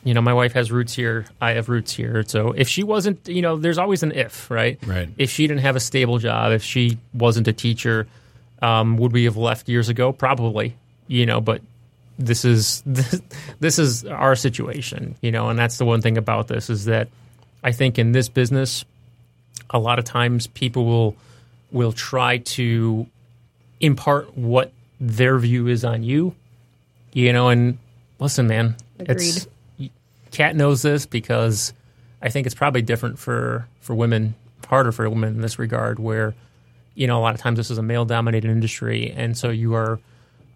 [0.03, 1.25] you know, my wife has roots here.
[1.41, 2.23] I have roots here.
[2.25, 4.79] So if she wasn't, you know, there's always an if, right?
[4.85, 5.09] Right.
[5.17, 8.07] If she didn't have a stable job, if she wasn't a teacher,
[8.61, 10.11] um, would we have left years ago?
[10.11, 10.75] Probably.
[11.07, 11.61] You know, but
[12.17, 13.21] this is this,
[13.59, 15.15] this is our situation.
[15.21, 17.09] You know, and that's the one thing about this is that
[17.63, 18.85] I think in this business,
[19.69, 21.15] a lot of times people will
[21.71, 23.05] will try to
[23.81, 26.35] impart what their view is on you.
[27.11, 27.79] You know, and
[28.19, 29.47] listen, man, it's
[30.31, 31.73] Kat knows this because
[32.21, 34.35] I think it's probably different for for women,
[34.67, 36.35] harder for women in this regard, where
[36.95, 39.75] you know a lot of times this is a male dominated industry, and so you
[39.75, 39.99] are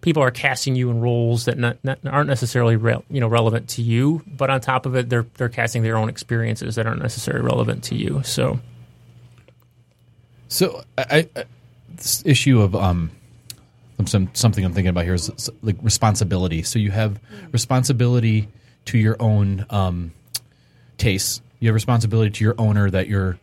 [0.00, 3.68] people are casting you in roles that not, not, aren't necessarily re, you know relevant
[3.70, 7.02] to you, but on top of it, they're they're casting their own experiences that aren't
[7.02, 8.22] necessarily relevant to you.
[8.22, 8.60] So
[10.48, 11.44] So I, I
[11.96, 13.10] this issue of um
[14.06, 16.62] some something I'm thinking about here is like responsibility.
[16.62, 17.18] So you have
[17.52, 18.48] responsibility
[18.86, 20.12] to your own um
[20.96, 21.40] tastes.
[21.60, 23.38] You have responsibility to your owner that you're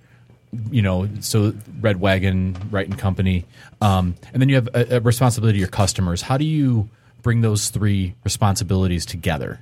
[0.69, 3.45] you know, so Red Wagon, Wright and Company,
[3.80, 6.21] um, and then you have a, a responsibility to your customers.
[6.21, 6.89] How do you
[7.21, 9.62] bring those three responsibilities together?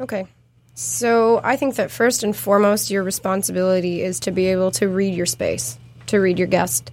[0.00, 0.26] Okay.
[0.74, 5.14] So I think that first and foremost, your responsibility is to be able to read
[5.14, 6.92] your space, to read your guest,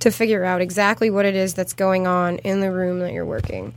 [0.00, 3.24] to figure out exactly what it is that's going on in the room that you're
[3.24, 3.74] working.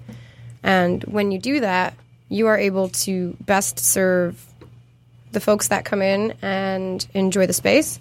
[0.61, 1.95] And when you do that,
[2.29, 4.43] you are able to best serve
[5.31, 7.99] the folks that come in and enjoy the space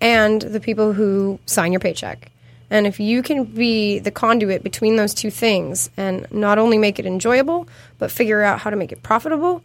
[0.00, 2.30] and the people who sign your paycheck.
[2.70, 6.98] And if you can be the conduit between those two things and not only make
[6.98, 7.68] it enjoyable,
[7.98, 9.62] but figure out how to make it profitable,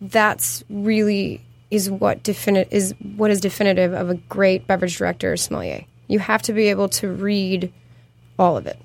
[0.00, 5.36] that's really is what defini- is what is definitive of a great beverage director or
[5.36, 5.84] sommelier.
[6.08, 7.72] You have to be able to read
[8.38, 8.78] all of it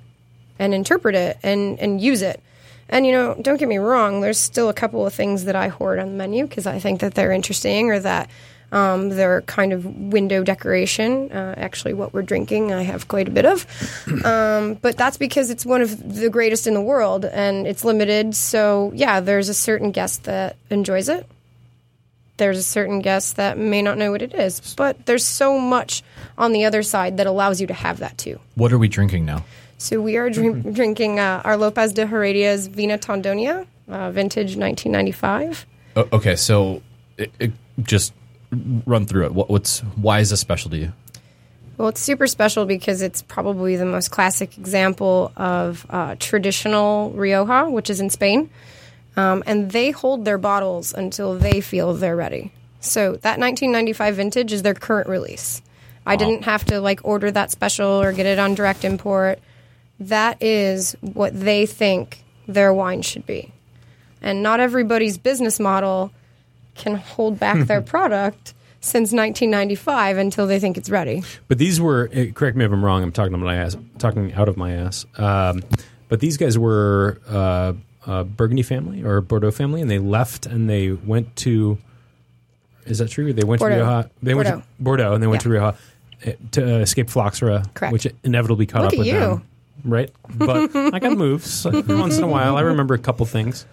[0.59, 2.41] and interpret it and and use it.
[2.89, 4.21] And you know, don't get me wrong.
[4.21, 7.01] There's still a couple of things that I hoard on the menu because I think
[7.01, 8.29] that they're interesting or that
[8.71, 11.31] um, they're kind of window decoration.
[11.31, 13.65] Uh, actually, what we're drinking, I have quite a bit of.
[14.29, 18.35] Um, but that's because it's one of the greatest in the world and it's limited.
[18.35, 21.25] So yeah, there's a certain guest that enjoys it.
[22.37, 26.03] There's a certain guest that may not know what it is, but there's so much
[26.37, 28.39] on the other side that allows you to have that too.
[28.55, 29.45] What are we drinking now?
[29.79, 35.65] So we are drink, drinking uh, our Lopez de Heredia's Vina Tondonia, uh, vintage 1995.
[35.95, 36.83] O- okay, so
[37.17, 38.13] it, it, just
[38.85, 39.33] run through it.
[39.33, 40.91] What, what's why is this special to you?
[41.77, 47.69] Well, it's super special because it's probably the most classic example of uh, traditional Rioja,
[47.69, 48.49] which is in Spain.
[49.15, 52.51] Um, and they hold their bottles until they feel they're ready.
[52.81, 55.61] So that 1995 vintage is their current release.
[56.05, 59.39] I didn't have to like order that special or get it on direct import.
[59.99, 63.51] That is what they think their wine should be.
[64.21, 66.11] And not everybody's business model
[66.75, 71.21] can hold back their product since 1995 until they think it's ready.
[71.49, 73.03] But these were eh, correct me if I'm wrong.
[73.03, 73.75] I'm talking out of my ass.
[73.97, 75.05] Talking out of my ass.
[75.17, 75.63] Um,
[76.07, 77.73] but these guys were uh,
[78.07, 81.77] a Burgundy family or a Bordeaux family, and they left and they went to.
[82.85, 83.33] Is that true?
[83.33, 83.75] They went Bordeaux.
[83.79, 84.09] to Rioja.
[84.23, 84.61] They went Bordeaux.
[84.61, 85.43] to Bordeaux, and they went Yeah.
[85.43, 85.77] to Rioja
[86.23, 87.91] eh, to escape Phylloxera, Correct.
[87.93, 89.19] which inevitably caught Look up at with you.
[89.19, 89.45] them.
[89.83, 92.57] Right, but I got moves once in a while.
[92.57, 93.65] I remember a couple things.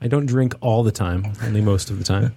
[0.00, 2.34] I don't drink all the time, only most of the time.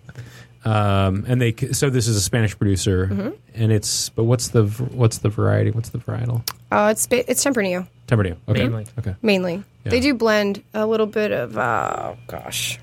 [0.65, 3.29] Um, and they so this is a Spanish producer, Mm-hmm.
[3.53, 5.69] and it's but what's the what's the variety?
[5.71, 6.41] What's the varietal?
[6.71, 8.37] Uh, it's ba- it's Tempranillo Tempranillo.
[8.49, 8.63] Okay.
[8.63, 8.85] Mainly.
[8.99, 9.15] Okay.
[9.21, 9.63] mainly.
[9.83, 9.91] Yeah.
[9.91, 12.79] They do blend a little bit of uh, gosh,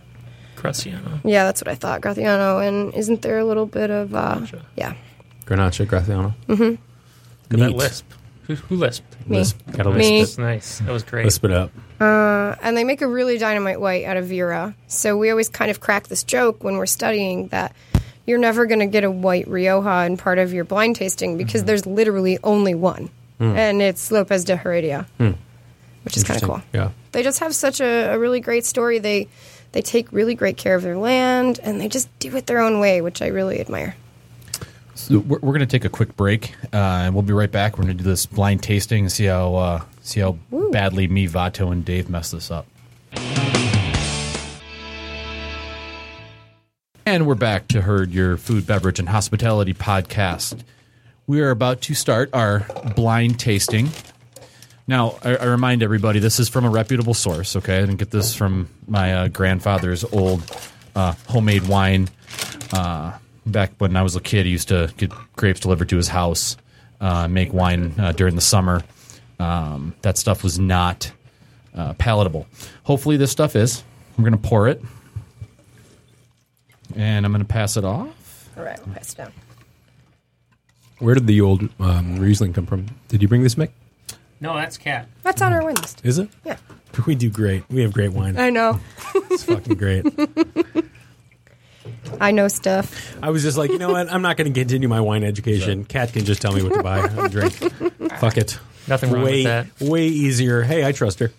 [0.57, 1.21] Graciano.
[1.25, 2.01] yeah, that's what I thought.
[2.03, 4.95] Graciano, and isn't there a little bit of uh, yeah,
[5.45, 6.35] Grenache Graciano.
[6.49, 6.79] Look
[7.51, 8.07] at that lisp.
[8.47, 9.17] Who, who lisped?
[9.29, 9.39] me.
[9.39, 9.59] Lisp.
[9.73, 9.99] Got a lisp.
[10.11, 10.19] Me.
[10.21, 10.79] That's nice.
[10.81, 11.25] That was great.
[11.25, 11.71] Lisp it up.
[12.01, 14.75] and they make a really dynamite white out of Viura.
[14.89, 17.75] So we always kind of crack this joke when we're studying that
[18.27, 21.63] you're never going to get a white Rioja in part of your blind tasting because
[21.63, 21.67] Mm-hmm.
[21.67, 23.57] there's literally only one, Hmm.
[23.57, 25.07] and it's Lopez de Heredia,
[26.05, 26.63] which is kind of cool.
[26.73, 26.91] Yeah.
[27.13, 28.99] They just have such a, a really great story.
[28.99, 29.29] They
[29.73, 32.79] they take really great care of their land, and they just do it their own
[32.81, 33.97] way, which I really admire.
[34.95, 37.79] So we're, we're going to take a quick break, uh, and we'll be right back.
[37.79, 41.27] We're going to do this blind tasting and see how uh, see how badly me,
[41.27, 42.67] Vato, and Dave messed this up.
[47.05, 50.63] And we're back to Herd Your Food, Beverage, and Hospitality podcast.
[51.27, 53.89] We are about to start our blind tasting.
[54.87, 57.57] Now, I, I remind everybody this is from a reputable source.
[57.57, 60.43] Okay, I didn't get this from my uh, grandfather's old
[60.95, 62.09] uh, homemade wine.
[63.45, 66.57] Back when I was a kid, he used to get grapes delivered to his house,
[67.01, 68.83] uh, make wine uh, during the summer.
[69.41, 71.11] Um, that stuff was not
[71.75, 72.47] uh, palatable.
[72.85, 73.83] Hopefully, this stuff is.
[74.17, 74.81] I'm going to pour it,
[76.95, 78.51] and I'm going to pass it off.
[78.57, 79.33] All right, we'll pass it down.
[80.99, 82.87] Where did the old um, Riesling come from?
[83.09, 83.71] Did you bring this, Mick?
[84.41, 85.09] No, that's Kat.
[85.23, 86.01] That's on our win list.
[86.05, 86.29] Is it?
[86.45, 86.59] Yeah,
[87.07, 87.65] We do great.
[87.71, 88.37] We have great wine.
[88.39, 88.79] I know.
[89.15, 90.05] It's fucking great.
[92.21, 93.17] I know stuff.
[93.23, 94.13] I was just like, you know what?
[94.13, 95.85] I'm not going to continue my wine education.
[95.85, 97.53] Kat can just tell me what to buy and drink.
[98.19, 98.59] Fuck it.
[98.89, 99.67] Nothing wrong way, with that.
[99.81, 100.63] Way easier.
[100.63, 101.33] Hey, I trust her.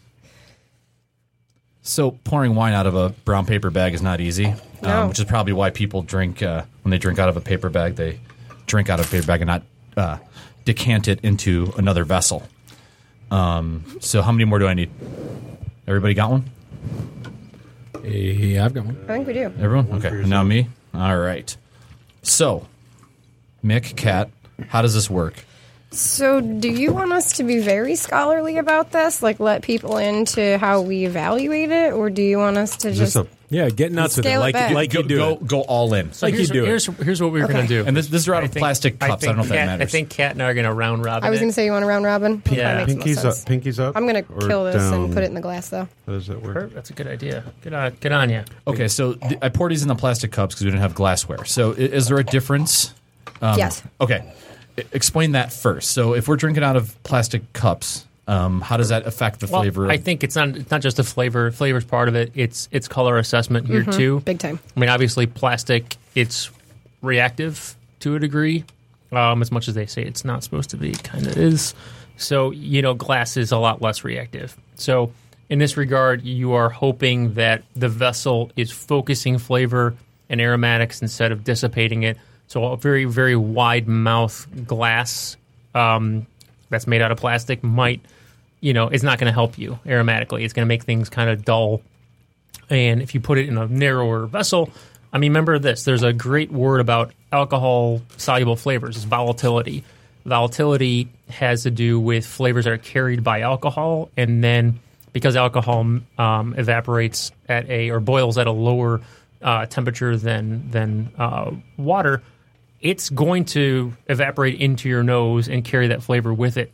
[1.81, 5.01] So pouring wine out of a brown paper bag is not easy, No.
[5.03, 7.69] um, which is probably why people drink uh, when they drink out of a paper
[7.69, 7.95] bag.
[7.95, 8.19] They
[8.67, 9.63] drink out of a paper bag and not
[9.97, 10.17] uh,
[10.63, 12.43] decant it into another vessel.
[13.31, 14.91] Um, so how many more do I need?
[15.85, 16.49] Everybody got one?
[18.03, 18.97] Yeah, I've got one.
[19.03, 19.45] I think we do.
[19.59, 19.91] Everyone?
[19.93, 20.09] Okay.
[20.09, 20.67] And now me.
[20.93, 21.55] All right.
[22.21, 22.67] So,
[23.63, 24.29] Mick, Kat,
[24.67, 25.45] how does this work?
[25.91, 30.57] So, do you want us to be very scholarly about this, like let people into
[30.57, 33.27] how we evaluate it, or do you want us to Is this just?
[33.27, 34.29] a Yeah, get nuts with it.
[34.29, 35.47] Scale it Like, go, you do go, it.
[35.47, 36.11] go all in.
[36.11, 36.67] So Like you here's, do it.
[36.67, 37.53] here's, here's what we were Okay.
[37.53, 37.87] going to do.
[37.87, 39.23] And this, this is out of think- plastic cups.
[39.23, 39.87] I, don't know if that Kat- matters.
[39.87, 41.27] I think Kat and I are going to round robin.
[41.27, 42.41] I was going to say you want a round robin.
[42.49, 42.83] Yeah.
[42.85, 43.33] that makes pinkies up?
[43.35, 43.45] sense.
[43.45, 43.95] Pinkies up.
[43.95, 44.93] I'm going to kill this down?
[45.05, 45.87] and put it in the glass, though.
[46.07, 46.53] How does that work?
[46.55, 47.43] Per- That's a good idea.
[47.61, 48.43] Good on, good on you.
[48.67, 51.45] Okay, so th- I poured these in the plastic cups because we didn't have glassware.
[51.45, 52.93] So i- is there a difference?
[53.41, 53.83] Um, yes.
[54.01, 54.23] Okay,
[54.79, 55.91] I- explain that first.
[55.91, 59.61] So if we're drinking out of plastic cups, um, how does that affect the Well,
[59.61, 59.89] flavor?
[59.89, 61.51] I think it's not it's not just the flavor.
[61.51, 62.31] Flavor's part of it.
[62.35, 64.21] It's it's color assessment here too.
[64.21, 64.59] Big time.
[64.75, 66.49] I mean, obviously, plastic it's
[67.01, 68.63] reactive to a degree,
[69.11, 70.91] um, as much as they say it's not supposed to be.
[70.91, 71.73] It kind of is.
[72.15, 74.55] So you know, glass is a lot less reactive.
[74.75, 75.11] So
[75.49, 79.95] in this regard, you are hoping that the vessel is focusing flavor
[80.29, 82.17] and aromatics instead of dissipating it.
[82.47, 85.35] So a very very wide mouth glass
[85.75, 86.25] um,
[86.69, 87.99] that's made out of plastic might
[88.63, 90.43] you know is not going to help you aromatically.
[90.43, 91.81] It's going to make things kind of dull.
[92.69, 94.71] And if you put it in a narrower vessel,
[95.11, 95.83] I mean, remember this.
[95.83, 98.95] There's a great word about alcohol soluble flavors.
[98.95, 99.83] It's volatility.
[100.25, 104.79] Volatility has to do with flavors that are carried by alcohol, and then
[105.11, 109.01] because alcohol um, evaporates at a or boils at a lower
[109.41, 112.23] uh, temperature than than uh, water,
[112.79, 116.71] it's going to evaporate into your nose and carry that flavor with it.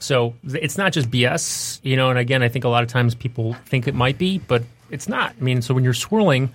[0.00, 2.10] So it's not just BS, you know.
[2.10, 5.08] And again, I think a lot of times people think it might be, but it's
[5.08, 5.34] not.
[5.38, 6.54] I mean, so when you're swirling,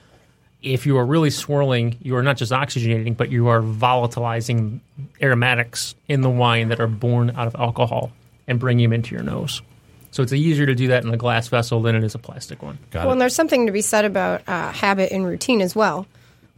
[0.62, 4.80] if you are really swirling, you are not just oxygenating, but you are volatilizing
[5.22, 8.12] aromatics in the wine that are born out of alcohol
[8.48, 9.62] and bringing them into your nose.
[10.10, 12.64] So it's easier to do that in a glass vessel than it is a plastic
[12.64, 12.80] one.
[12.90, 16.08] Got Well, and there's something to be said about uh, habit and routine as well.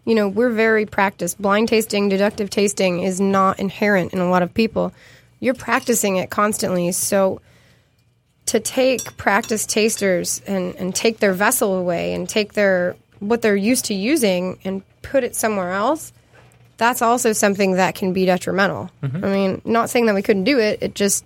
[0.05, 1.41] You know, we're very practiced.
[1.41, 4.93] Blind tasting, deductive tasting is not inherent in a lot of people.
[5.39, 6.91] You're practicing it constantly.
[6.91, 7.41] So
[8.47, 13.55] to take practice tasters and, and take their vessel away and take their what they're
[13.55, 16.13] used to using and put it somewhere else,
[16.77, 18.91] that's also something that can be detrimental.
[19.03, 20.79] I mean, not saying that we couldn't do it.
[20.81, 21.25] It just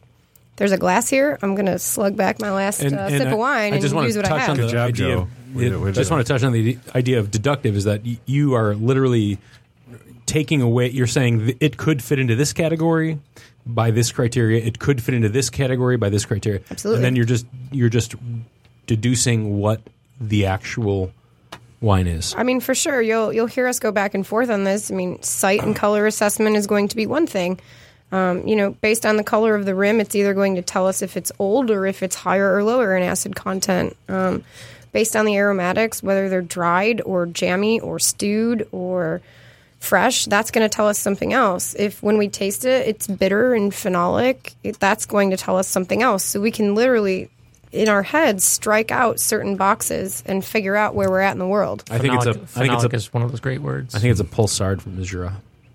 [0.55, 1.38] there's a glass here.
[1.41, 3.78] I'm going to slug back my last And- uh, and sip I- of wine I
[3.78, 4.49] just and want use to what I touch have.
[4.51, 5.07] on the Good job, idea.
[5.07, 5.22] Joe.
[5.22, 7.76] Of, We it- did- we did just want to touch on the idea of deductive
[7.76, 9.38] is that y- you are literally
[10.26, 10.89] taking away.
[10.89, 13.20] You're saying th- it could fit into this category
[13.66, 14.64] by this criteria.
[14.64, 16.62] It could fit into this category by this criteria.
[16.70, 16.97] Absolutely.
[16.97, 18.16] And then you're just you're just
[18.88, 19.82] deducing what
[20.20, 21.12] the actual
[21.82, 22.34] wine is.
[22.38, 24.91] I mean, for sure, you'll you'll hear us go back and forth on this.
[24.91, 27.59] I mean, sight and color assessment is going to be one thing.
[28.12, 30.86] Um, you know, based on the color of the rim, it's either going to tell
[30.86, 33.95] us if it's old or if it's higher or lower in acid content.
[34.09, 34.43] Um,
[34.91, 39.22] based on the aromatics, whether they're dried or jammy or stewed or
[39.82, 41.75] fresh, that's going to tell us something else.
[41.77, 45.67] If when we taste it, it's bitter and phenolic, it, that's going to tell us
[45.67, 46.23] something else.
[46.23, 47.29] So we can literally,
[47.73, 51.47] in our heads, strike out certain boxes and figure out where we're at in the
[51.47, 51.84] world.
[51.91, 52.95] I think it's a I think it's phenolic a.
[52.95, 53.93] is one of those great words.
[53.95, 55.34] I think it's a Poulsard from Mizura.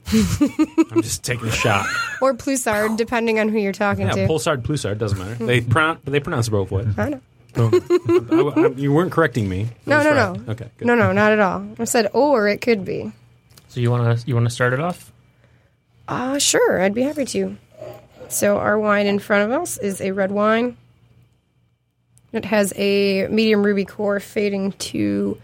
[0.92, 1.84] I'm just taking a shot.
[2.22, 4.26] or Ploussard, depending on who you're talking Yeah, to.
[4.28, 5.34] Poulsard, Ploussard doesn't matter.
[5.44, 6.86] They pronounce they pronounce it both ways.
[6.96, 7.20] I know.
[7.56, 9.62] I- I- you weren't correcting me.
[9.64, 10.46] I No, no, right.
[10.46, 10.52] no.
[10.52, 10.86] Okay, good.
[10.86, 11.66] No, no, not at all.
[11.78, 13.10] I said, or it could be.
[13.76, 15.12] So you want to you want to start it off?
[16.08, 17.58] Uh, sure, I'd be happy to.
[18.28, 20.78] So our wine in front of us is a red wine.
[22.32, 25.38] It has a medium ruby core fading to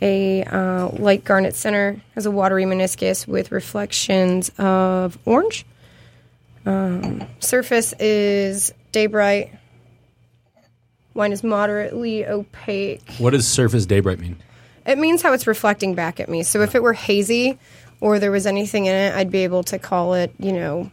[0.00, 2.00] a uh, light garnet center.
[2.14, 5.66] Has a watery meniscus with reflections of orange.
[6.64, 9.52] Um, surface is day bright.
[11.12, 13.02] Wine is moderately opaque.
[13.18, 14.38] What does surface daybright mean?
[14.86, 16.42] It means how it's reflecting back at me.
[16.42, 17.58] So if it were hazy
[18.00, 20.90] or there was anything in it, I'd be able to call it, you know,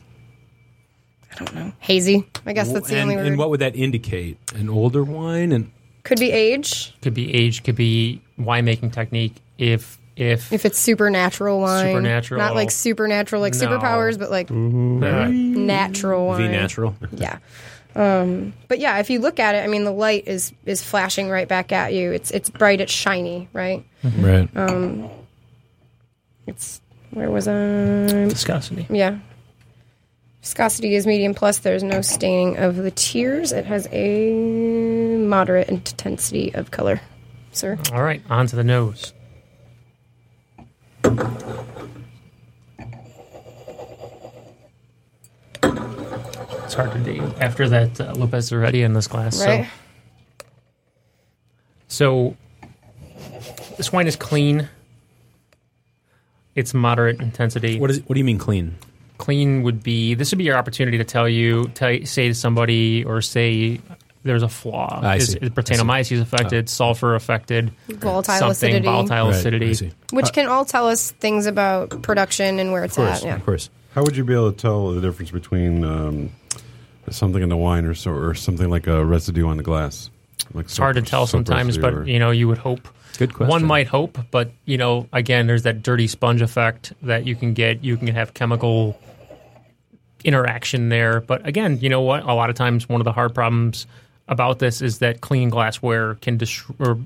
[1.32, 2.28] I don't know, hazy.
[2.46, 3.26] I guess that's the and, only word.
[3.28, 4.38] and what would that indicate?
[4.56, 5.72] An older wine and
[6.04, 9.36] Could be age Could be age, could be winemaking technique.
[9.58, 11.88] If if, if it's supernatural wine.
[11.88, 12.40] Supernatural.
[12.40, 13.60] Not like supernatural, like No.
[13.60, 16.42] superpowers, but like natural wine.
[16.42, 16.96] V natural.
[17.14, 17.38] Yeah.
[17.96, 21.30] Um, but yeah, if you look at it, I mean, the light is is flashing
[21.30, 22.12] right back at you.
[22.12, 23.86] It's it's bright, it's shiny, right?
[24.18, 24.50] Right.
[24.56, 25.10] Um,
[26.48, 26.82] It's
[27.12, 28.26] where was I?
[28.30, 28.88] viscosity.
[28.90, 29.20] Yeah.
[30.42, 31.60] Viscosity is medium plus.
[31.60, 33.52] There's no staining of the tears.
[33.52, 37.02] It has a moderate intensity of color,
[37.52, 37.78] sir.
[37.94, 39.14] All right, on to the nose.
[46.72, 49.46] It's hard to do after that uh, Lopez already in this glass.
[49.46, 49.68] Right?
[51.90, 52.38] So, so
[53.76, 54.70] this wine is clean.
[56.56, 57.78] It's moderate intensity.
[57.78, 58.00] What is?
[58.06, 58.78] What do you mean clean?
[59.18, 63.04] clean would be this would be your opportunity to tell you tell, say to somebody
[63.04, 63.82] or say
[64.24, 65.40] there's a flaw I is, see.
[65.40, 69.92] is Brettanomyces affected sulfur affected Volatile something acidity, volatile Right, acidity I see.
[70.12, 73.20] which can all tell us things about production and where it's Of course.
[73.20, 73.26] at.
[73.26, 73.36] Yeah.
[73.36, 73.70] Of course.
[73.94, 76.32] How would you be able to tell the difference between um,
[77.14, 80.10] something in the wine or, so, or something like a residue on the glass?
[80.54, 82.88] Like it's hard to tell sometimes but you know you would hope
[83.18, 83.50] Good question.
[83.50, 87.54] one might hope but you know again there's that dirty sponge effect that you can
[87.54, 89.00] get you can have chemical
[90.24, 93.34] interaction there but again you know what a lot of times one of the hard
[93.34, 93.88] problems
[94.28, 97.00] about this is that clean glassware can destroy or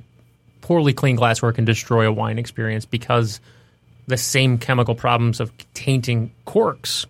[0.61, 3.39] poorly clean glassware can destroy a wine experience because
[4.07, 7.05] the same chemical problems of tainting corks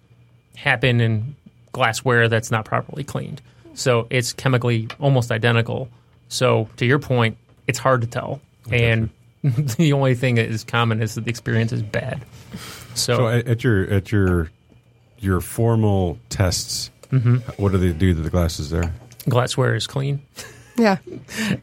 [0.56, 1.36] happen in
[1.76, 3.42] glassware that's not properly cleaned.
[3.74, 5.90] So it's chemically almost identical.
[6.30, 7.36] So to your point,
[7.68, 8.40] it's hard to tell.
[8.72, 9.10] And
[9.44, 12.24] the only thing that is common is that the experience is bad.
[12.96, 14.50] So, So at, at your at your
[15.20, 17.36] your formal tests, Mm-hmm.
[17.62, 18.92] what do they do to the glasses there?
[19.30, 20.22] glassware is clean.
[20.78, 20.98] Yeah.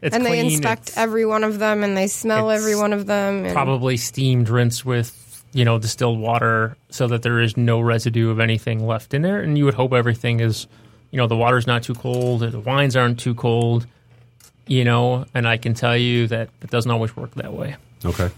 [0.01, 3.05] It's and they inspect it's every one of them and they smell every one of
[3.07, 3.43] them.
[3.45, 5.09] And probably steamed, rinsed with
[5.53, 9.39] you know distilled water, so that there is no residue of anything left in there.
[9.39, 10.67] And you would hope everything is,
[11.11, 13.85] you know, the water's not too cold, the wines aren't too cold,
[14.67, 15.25] you know.
[15.33, 17.75] And I can tell you that it doesn't always work that way.
[18.03, 18.29] Okay.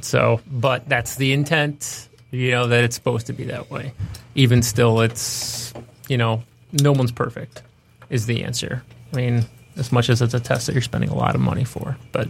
[0.00, 3.92] So, but that's the intent, you know, that it's supposed to be that way.
[4.34, 5.72] Even still, it's,
[6.08, 6.42] you know,
[6.72, 7.62] no one's perfect,
[8.08, 8.82] is the answer.
[9.12, 9.44] I mean,
[9.76, 12.28] as much as it's a test that you're spending a lot of money for, but.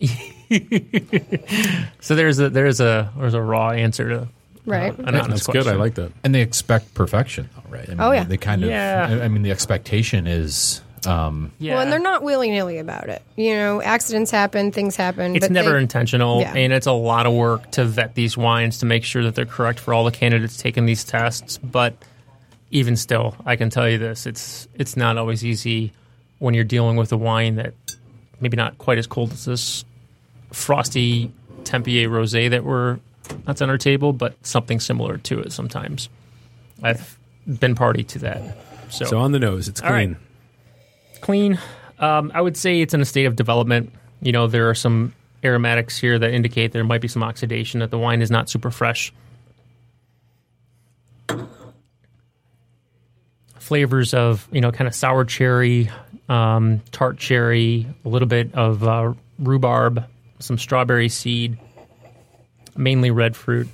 [2.00, 4.28] so there's a there's a there's a raw answer to
[4.66, 4.96] Right.
[4.98, 5.62] an honest That's question.
[5.64, 5.72] good.
[5.72, 6.12] I like that.
[6.22, 7.86] and they expect perfection, though, right?
[7.88, 8.24] I mean, Oh, yeah.
[8.24, 8.68] They kind of.
[8.68, 9.06] Yeah.
[9.10, 10.82] I- I mean, the expectation is.
[11.06, 13.22] Um, Yeah, Well, and they're not willy nilly about it.
[13.36, 15.34] You know, accidents happen, things happen.
[15.34, 16.52] it's but never they, intentional Yeah.
[16.54, 19.46] and it's a lot of work to vet these wines to make sure that they're
[19.46, 21.94] correct for all the candidates taking these tests but
[22.70, 25.90] even still i can tell you this it's it's not always easy
[26.38, 27.72] when you're dealing with a wine that
[28.40, 29.84] maybe not quite as cold as this
[30.52, 31.32] frosty
[31.62, 32.98] tempier rosé that we're
[33.44, 36.08] that's on our table but something similar to it sometimes
[36.82, 37.18] i've
[37.58, 38.56] been party to that
[38.90, 40.16] so, So on the nose, it's All right.
[41.20, 41.52] clean.
[41.54, 41.58] clean.
[42.00, 43.92] Um, I would say it's in a state of development.
[44.20, 47.90] You know, there are some aromatics here that indicate there might be some oxidation, that
[47.92, 49.12] the wine is not super fresh.
[53.58, 55.90] Flavors of, you know, kind of sour cherry,
[56.28, 60.04] um, tart cherry, a little bit of uh, rhubarb,
[60.40, 61.58] some strawberry seed,
[62.76, 63.68] mainly red fruit.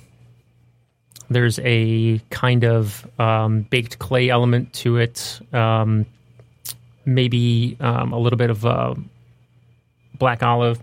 [1.29, 5.39] There's a kind of um, baked clay element to it.
[5.53, 6.05] Um,
[7.05, 8.95] maybe um, a little bit of uh,
[10.17, 10.79] black olive,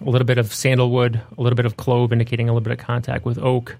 [0.00, 2.84] a little bit of sandalwood, a little bit of clove, indicating a little bit of
[2.84, 3.76] contact with oak.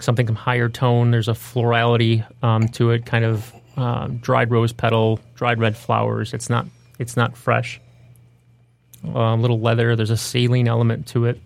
[0.00, 1.10] Something from higher tone.
[1.10, 6.34] There's a florality um, to it, kind of um, dried rose petal, dried red flowers.
[6.34, 6.66] It's not.
[6.98, 7.80] It's not fresh.
[9.02, 9.96] A little leather.
[9.96, 11.40] There's a saline element to it.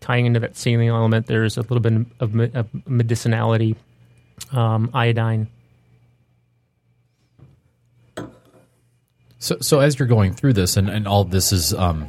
[0.00, 3.76] Tying into that saline element, there's a little bit of, me- of medicinality,
[4.52, 5.48] um, iodine.
[9.38, 12.08] So, so as you're going through this, and, and all this is um,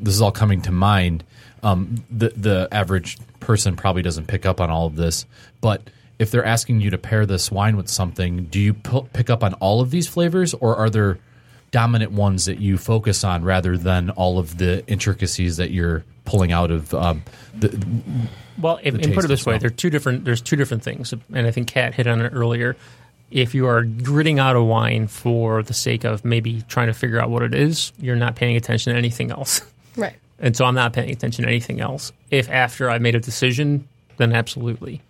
[0.00, 1.22] this is all coming to mind.
[1.62, 5.26] Um, the the average person probably doesn't pick up on all of this,
[5.60, 5.82] but
[6.18, 9.44] if they're asking you to pair this wine with something, do you pu- pick up
[9.44, 11.18] on all of these flavors, or are there
[11.74, 16.52] dominant ones that you focus on rather than all of the intricacies that you're pulling
[16.52, 17.24] out of um,
[17.58, 17.68] the,
[18.60, 19.58] Well, if, the and put it this way, well.
[19.58, 20.24] there are two different.
[20.24, 22.76] There's two different things, and I think Kat hit on it earlier.
[23.32, 27.18] If you are gritting out a wine for the sake of maybe trying to figure
[27.18, 29.60] out what it is, you're not paying attention to anything else.
[29.96, 30.16] Right.
[30.40, 32.10] And so I'm not paying attention to anything else.
[32.28, 35.02] If after I made a decision, then absolutely.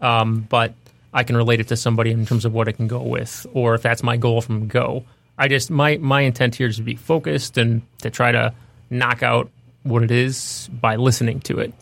[0.00, 0.74] Um, but
[1.12, 3.74] I can relate it to somebody in terms of what I can go with, or
[3.74, 5.02] if that's my goal from go.
[5.38, 8.52] I just my my intent here is to be focused and to try to
[8.90, 9.50] knock out
[9.84, 11.72] what it is by listening to it,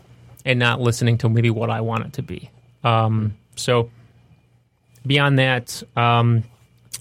[0.44, 2.50] and not listening to maybe what I want it to be.
[2.84, 3.90] Um, so
[5.07, 6.44] beyond that, um,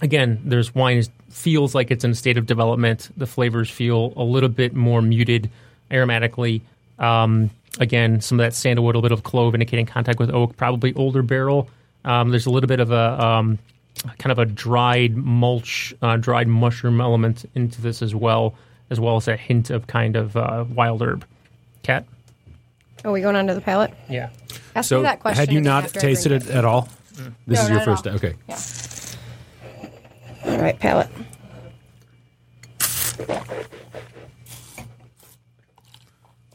[0.00, 3.10] again, there's wine is, feels like it's in a state of development.
[3.16, 5.50] The flavors feel a little bit more muted
[5.90, 6.62] aromatically.
[6.98, 10.56] Um, again, some of that sandalwood, a little bit of clove indicating contact with oak,
[10.56, 11.68] probably older barrel.
[12.04, 13.58] Um, there's a little bit of a um,
[14.18, 18.54] kind of a dried mulch, uh, dried mushroom element into this as well,
[18.90, 21.24] as well as a hint of kind of uh, wild herb.
[21.82, 22.04] Kat?
[23.04, 23.92] Are we going on to the palate?
[24.08, 24.30] Yeah.
[24.74, 25.38] Ask So me that question.
[25.38, 26.88] had you again not after tasted drink it at all?
[27.46, 28.06] This No, is your first.
[28.06, 28.14] all.
[28.14, 28.34] Okay.
[30.44, 31.08] All right, palate.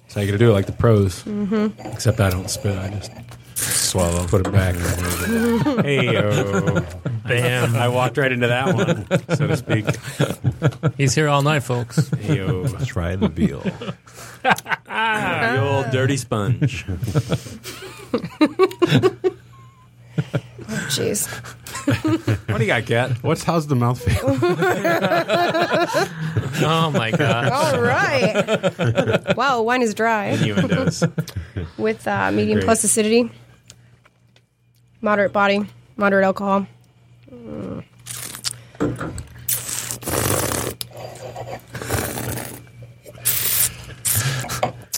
[0.07, 1.23] So you got to do it like the pros.
[1.23, 1.87] Mm-hmm.
[1.87, 2.77] Except I don't spit.
[2.77, 3.11] I just
[3.62, 4.76] swallow, put it back.
[5.86, 6.82] hey yo.
[7.28, 7.76] Bam.
[7.76, 9.05] I walked right into that one,
[9.38, 9.86] so to speak.
[10.97, 12.09] He's here all night, folks.
[12.09, 12.68] Hey-o.
[12.86, 13.62] Try the veal.
[14.43, 16.86] the old dirty sponge.
[20.89, 21.28] Jeez.
[22.49, 23.24] What do you got, Kat?
[23.24, 24.38] What's how's the mouth feel?
[26.64, 27.49] Oh my god.
[27.51, 29.36] All right.
[29.36, 31.03] wow, wine is dry Innuendos.
[31.78, 32.66] with uh, medium Great.
[32.66, 33.32] plus acidity,
[35.01, 35.65] moderate body,
[35.97, 36.67] moderate alcohol.
[37.31, 37.83] Mm.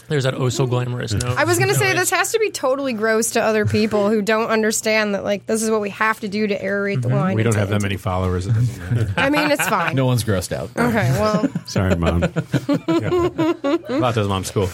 [0.10, 1.38] There's that oh so glamorous note.
[1.38, 4.22] I was gonna No, say this has to be totally gross to other people who
[4.22, 7.30] don't understand that like this is what we have to do to aerate the wine.
[7.30, 7.36] Mm-hmm.
[7.38, 8.46] We don't have that many followers.
[8.46, 9.14] It doesn't matter.
[9.18, 9.96] I mean, it's fine.
[9.96, 10.70] No one's grossed out.
[10.78, 12.22] Okay, well, Sorry, mom.
[13.98, 14.68] About those mom's cool.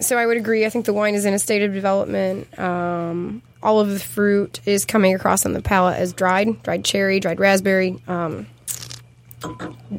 [0.00, 0.64] so I would agree.
[0.66, 2.58] I think the wine is in a state of development.
[2.58, 7.20] Um, all of the fruit is coming across on the palate as dried, dried cherry,
[7.20, 8.46] dried raspberry, um,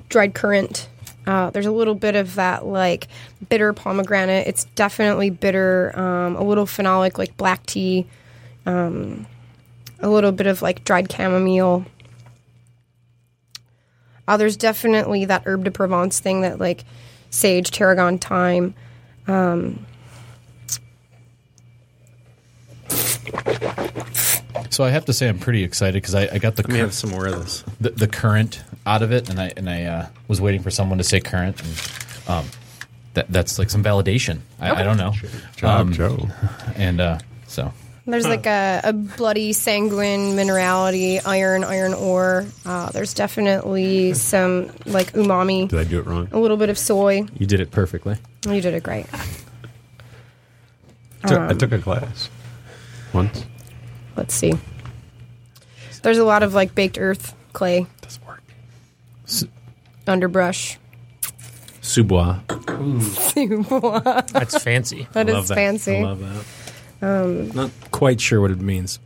[0.07, 0.87] dried currant.
[1.27, 3.07] Uh, there's a little bit of that like
[3.49, 4.47] bitter pomegranate.
[4.47, 5.97] It's definitely bitter.
[5.99, 8.07] Um, a little phenolic like black tea.
[8.65, 9.27] Um,
[9.99, 11.85] a little bit of like dried chamomile.
[14.27, 16.85] Uh, there's definitely that herb de Provence thing that like
[17.29, 18.73] sage, tarragon, thyme.
[24.69, 26.75] So I have to say I'm pretty excited because I, I got the, Let me
[26.75, 27.63] cur- have some more of this.
[27.81, 30.97] the the current out of it, and I and I uh, was waiting for someone
[30.99, 31.61] to say current.
[31.61, 32.45] And, um,
[33.15, 34.39] that that's like some validation.
[34.59, 35.13] I, I don't know.
[35.57, 36.27] Job, Um, Joe.
[36.75, 37.17] And uh,
[37.47, 37.73] so
[38.05, 42.45] There's like a, a bloody sanguine minerality, iron, iron ore.
[42.65, 46.29] Uh, there's definitely some like umami, Did I do it wrong?
[46.31, 47.25] a little bit of soy.
[47.37, 48.15] You did it perfectly.
[48.47, 49.07] You did it great.
[51.27, 52.29] Took- I took a class
[53.13, 53.45] once.
[54.15, 54.53] Let's see.
[56.01, 58.41] There's a lot of like baked earth, clay, Doesn't work.
[60.07, 60.77] underbrush.
[61.81, 62.39] sous-bois.
[64.31, 65.07] That's fancy.
[65.13, 65.55] That is Love that.
[65.55, 65.97] fancy.
[65.97, 66.45] I love that.
[67.01, 68.99] Um, Not quite sure what it means.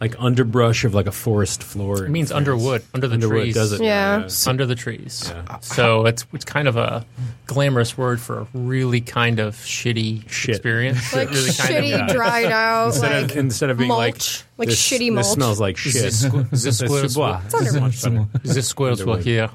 [0.00, 2.04] Like underbrush of like a forest floor.
[2.04, 3.54] It means underwood, under the Underwood trees.
[3.54, 3.82] does it.
[3.82, 4.28] Yeah.
[4.46, 5.32] Under the trees.
[5.34, 5.58] Yeah.
[5.58, 7.04] So it's it's kind of a
[7.46, 10.56] glamorous word for a really kind of shitty Shit.
[10.56, 11.12] experience.
[11.12, 14.58] Like really kind shitty, of, dried out, Instead, like of, instead of being mulch, like
[14.58, 15.26] like this, shitty This mulch.
[15.26, 15.94] smells like shit.
[15.94, 17.40] This squ- this It's squirrels sous-bois.
[17.46, 19.50] It's under- The squirrels were here.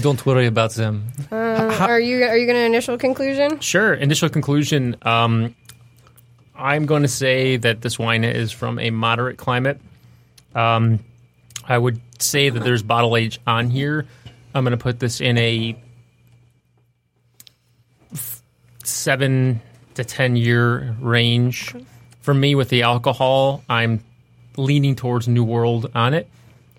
[0.00, 1.04] Don't worry about them.
[1.30, 3.60] are you are you going to initial conclusion?
[3.60, 3.94] Sure.
[3.94, 4.96] Initial conclusion.
[5.02, 5.54] Um,
[6.58, 9.80] I'm going to say that this wine is from a moderate climate.
[10.54, 10.98] Um,
[11.66, 14.06] I would say that there's bottle age on here.
[14.54, 15.76] I'm going to put this in a
[18.12, 18.42] f-
[18.82, 19.60] seven
[19.94, 21.74] to ten year range.
[22.22, 24.02] For me, with the alcohol, I'm
[24.56, 26.28] leaning towards New World on it.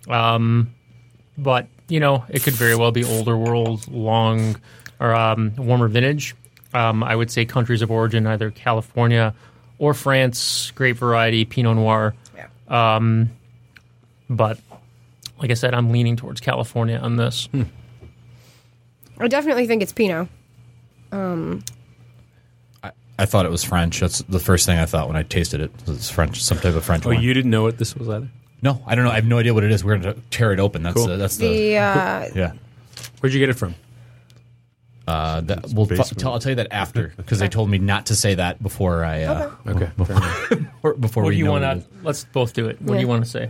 [0.10, 0.74] Um,
[1.38, 4.58] but you know, it could very well be older world, long
[5.00, 6.36] or um, warmer vintage.
[6.74, 9.34] Um, I would say countries of origin, either California
[9.80, 12.14] or France, great variety, Pinot Noir.
[12.68, 13.32] Um,
[14.30, 14.60] but
[15.40, 17.50] like I said, I'm leaning towards California on this.
[19.18, 20.28] I definitely think it's Pinot.
[23.22, 24.00] I thought it was French.
[24.00, 25.72] That's the first thing I thought when I tasted it.
[25.88, 27.22] It's French, some type of French Oh, wine.
[27.22, 28.30] you didn't know what this was either?
[28.62, 29.12] no, I don't know.
[29.12, 29.84] I have no idea what it is.
[29.84, 30.84] We're going to tear it open.
[30.84, 31.12] That's Cool.
[31.12, 32.52] uh, that's the, The uh, yeah.
[33.20, 33.76] Where'd you get it from?
[35.10, 36.20] Uh, that, we'll f- basement.
[36.20, 39.04] tell, I'll tell you that after because they told me not to say that before
[39.04, 39.90] I uh, Okay.
[40.06, 40.50] fair enough.
[41.02, 41.84] before What we do you know want what to?
[42.04, 42.80] Let's both do it.
[42.82, 43.00] What do Yeah.
[43.02, 43.50] you want to say?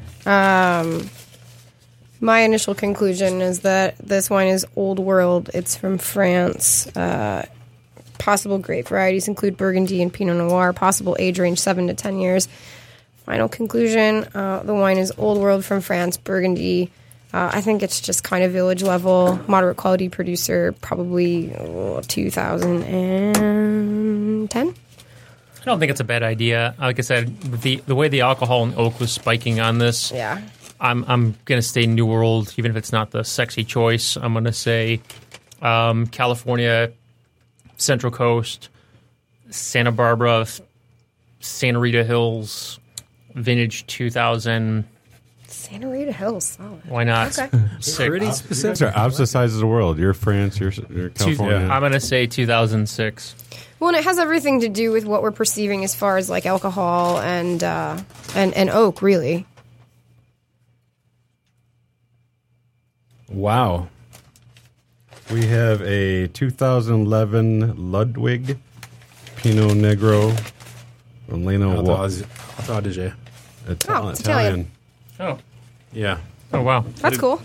[2.21, 5.49] my initial conclusion is that this wine is old world.
[5.53, 6.87] It's from France.
[6.95, 7.45] Uh,
[8.17, 10.73] possible grape varieties include Burgundy and Pinot Noir.
[10.73, 12.47] Possible age range seven to ten years.
[13.25, 16.17] Final conclusion: uh, the wine is old world from France.
[16.17, 16.91] Burgundy.
[17.31, 20.71] Uh, I think it's just kind of village level, moderate quality producer.
[20.81, 24.75] Probably oh, 2010.
[25.61, 26.73] I don't think it's a bad idea.
[26.79, 30.41] Like I said, the the way the alcohol and oak was spiking on this, Yeah.
[30.79, 34.15] I'm I'm gonna stay New World, even if it's not the sexy choice.
[34.15, 34.99] I'm gonna say
[35.61, 36.91] um, California,
[37.77, 38.69] Central Coast,
[39.51, 40.47] Santa Barbara,
[41.41, 42.79] Santa Rita Hills,
[43.35, 44.85] vintage 2000.
[45.51, 46.45] Santa Rita Hills.
[46.45, 46.81] Solid.
[46.87, 47.37] Why not?
[47.37, 47.49] Okay.
[47.79, 47.97] Six.
[47.97, 48.81] Pretty These specific.
[48.87, 49.97] are opposite sides of the world.
[49.97, 50.59] You're France.
[50.59, 51.67] You're, you're Two- California.
[51.71, 53.35] I'm gonna say 2006.
[53.79, 56.45] Well, and it has everything to do with what we're perceiving as far as like
[56.45, 57.97] alcohol and uh,
[58.35, 59.45] and and oak, really.
[63.29, 63.87] Wow.
[65.31, 68.57] We have a 2011 Ludwig
[69.35, 70.31] Pinot Nero
[71.27, 72.09] from Leno Wa-
[72.65, 73.13] How did you?
[73.69, 74.71] Ital- Oh, it's Italian.
[75.19, 75.37] Oh,
[75.93, 76.19] Yeah.
[76.53, 76.85] oh wow.
[77.01, 77.41] That's cool.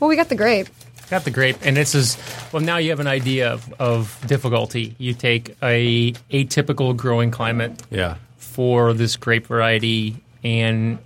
[0.00, 0.68] Well, we got the grape.
[1.10, 2.16] Got the grape, and this is
[2.50, 2.62] well.
[2.62, 4.94] Now you have an idea of, of difficulty.
[4.98, 8.16] You take a atypical growing climate Yeah.
[8.38, 10.98] for this grape variety, and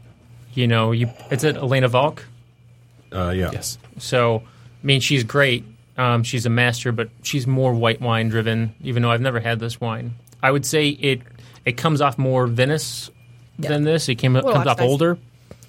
[0.54, 2.20] you know you it's at Elena Walch.
[3.12, 3.50] Uh, yeah.
[3.52, 3.76] Yes.
[3.98, 5.64] So I mean, she's great.
[5.96, 8.74] Um, she's a master, but she's more white wine driven.
[8.82, 11.22] Even though I've never had this wine, I would say it
[11.64, 13.10] it comes off more Venice
[13.58, 14.08] than this.
[14.08, 14.90] It came Little comes off oxidized.
[14.90, 15.18] older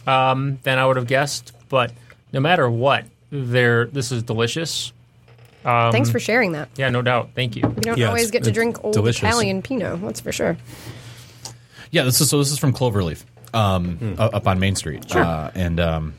[0.10, 1.52] um, than I would have guessed.
[1.70, 1.92] But
[2.34, 4.92] no matter what, there this is delicious.
[5.64, 6.70] Thanks for sharing that.
[6.78, 7.30] Yeah, no doubt.
[7.36, 7.68] Thank you.
[7.68, 9.22] We don't Yeah, always it's- get to drink old delicious.
[9.24, 10.02] Italian Pinot.
[10.02, 10.58] That's for sure.
[11.92, 12.38] Yeah, this is so.
[12.38, 15.10] This is from Cloverleaf, um, u- up on Main Street.
[15.10, 15.24] Sure.
[15.24, 16.14] Uh, and um,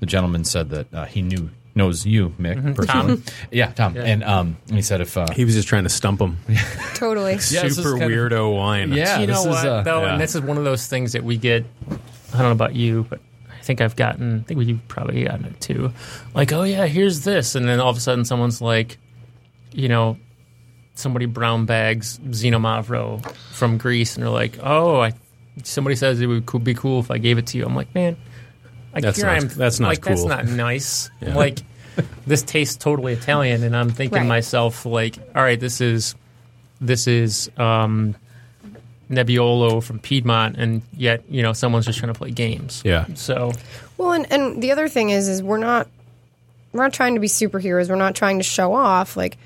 [0.00, 2.72] the gentleman said that uh, he knew knows you, Mick, Mm-hmm.
[2.74, 3.22] personally.
[3.50, 3.96] yeah, Tom.
[3.96, 6.36] And um, and he said if uh, He was just trying to stump him.
[6.94, 7.32] Totally.
[7.50, 8.92] Yeah, Super kind of- weirdo wine.
[8.92, 10.12] Yeah, you know this is, what uh, though, yeah.
[10.12, 11.64] and this is one of those things that we get.
[11.90, 13.22] I don't know about you, but I
[13.66, 14.40] think I've gotten.
[14.40, 15.92] I think we've probably gotten it too.
[16.34, 18.98] Like, oh yeah, here's this, and then all of a sudden someone's like,
[19.72, 20.16] you know,
[20.94, 25.12] somebody brown bags Xinomavro from Greece, and they're like, oh, I.
[25.64, 27.64] Somebody says it would co- be cool if I gave it to you.
[27.64, 28.18] I'm like, man,
[28.92, 29.48] like That's here not- I am.
[29.48, 31.10] that's not like that's not nice.
[31.22, 31.34] Yeah.
[31.34, 31.60] Like
[32.26, 34.28] this tastes totally Italian, and I'm thinking to Right.
[34.28, 36.14] myself, like, all right, this is
[36.78, 38.14] this is um,
[39.10, 42.82] Nebbiolo from Piedmont, and yet you know someone's just trying to play games.
[42.84, 43.06] Yeah.
[43.14, 43.52] So
[43.98, 45.88] Well, and, and the other thing is, is we're not
[46.72, 47.88] we're not trying to be superheroes.
[47.88, 49.16] We're not trying to show off.
[49.16, 49.38] Like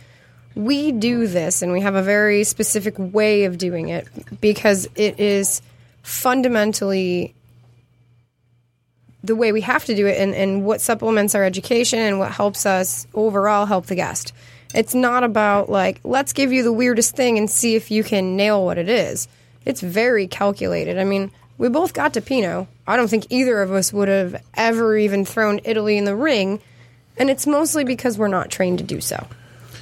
[0.54, 4.08] we do this, and we have a very specific way of doing it
[4.40, 5.60] because it is
[6.02, 7.34] fundamentally
[9.22, 12.32] the way we have to do it, and, and what supplements our education and what
[12.32, 14.32] helps us overall help the guest.
[14.74, 18.36] It's not about like let's give you the weirdest thing and see if you can
[18.36, 19.28] nail what it is.
[19.64, 20.98] It's very calculated.
[20.98, 22.66] I mean, we both got to Pinot.
[22.86, 26.60] I don't think either of us would have ever even thrown Italy in the ring,
[27.18, 29.26] and it's mostly because we're not trained to do so.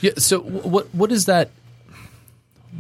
[0.01, 0.12] Yeah.
[0.18, 1.51] So what what is that?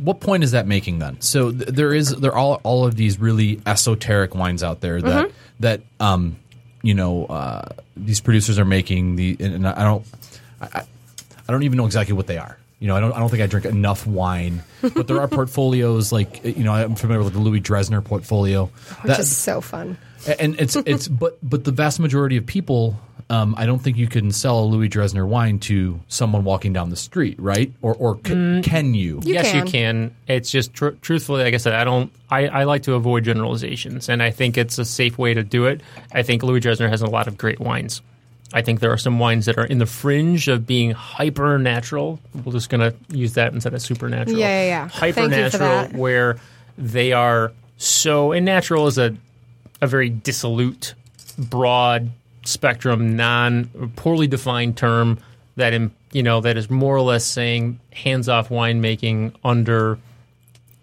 [0.02, 1.20] What point is that making then?
[1.20, 5.00] So th- there is there are all all of these really esoteric wines out there
[5.00, 5.34] that Mm-hmm.
[5.60, 6.36] that um
[6.82, 10.04] you know uh, these producers are making the and I don't
[10.60, 10.82] I
[11.48, 12.57] I don't even know exactly what they are.
[12.80, 16.12] You know, I don't I don't think I drink enough wine, but there are portfolios
[16.12, 18.66] like you know I'm familiar with the Louis Dressner portfolio.
[18.66, 19.98] Which That- is so fun.
[20.38, 22.96] and it's it's but but the vast majority of people
[23.30, 26.88] um, I don't think you can sell a Louis Dressner wine to someone walking down
[26.88, 27.70] the street, right?
[27.82, 29.20] Or or c- can you?
[29.22, 29.66] You yes, can.
[29.66, 30.16] you can.
[30.28, 32.10] It's just tr- truthfully, like I said, I don't.
[32.30, 35.66] I, I like to avoid generalizations, and I think it's a safe way to do
[35.66, 35.82] it.
[36.10, 38.00] I think Louis Dressner has a lot of great wines.
[38.52, 42.18] I think there are some wines that are in the fringe of being hyper natural.
[42.44, 44.38] We're just going to use that instead of supernatural.
[44.38, 44.88] Yeah, yeah, yeah.
[44.88, 46.38] Hyper Thank you for natural, where
[46.78, 48.32] they are so.
[48.32, 49.16] And natural is a
[49.80, 50.94] a very dissolute,
[51.38, 52.10] broad
[52.44, 55.18] spectrum, non poorly defined term
[55.56, 59.98] that in, you know that is more or less saying hands off winemaking under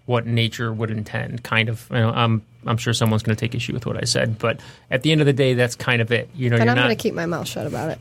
[0.05, 1.43] what nature would intend.
[1.43, 1.87] Kind of.
[1.91, 4.59] You know, I'm I'm sure someone's going to take issue with what I said, but
[4.89, 6.29] at the end of the day, that's kind of it.
[6.35, 7.99] You know, And you're I'm going to keep my mouth shut about it.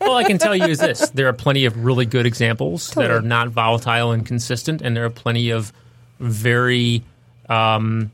[0.00, 3.10] All I can tell you is this: there are plenty of really good examples that
[3.10, 5.72] are not volatile and consistent, and there are plenty of
[6.18, 7.02] very,
[7.48, 8.10] um,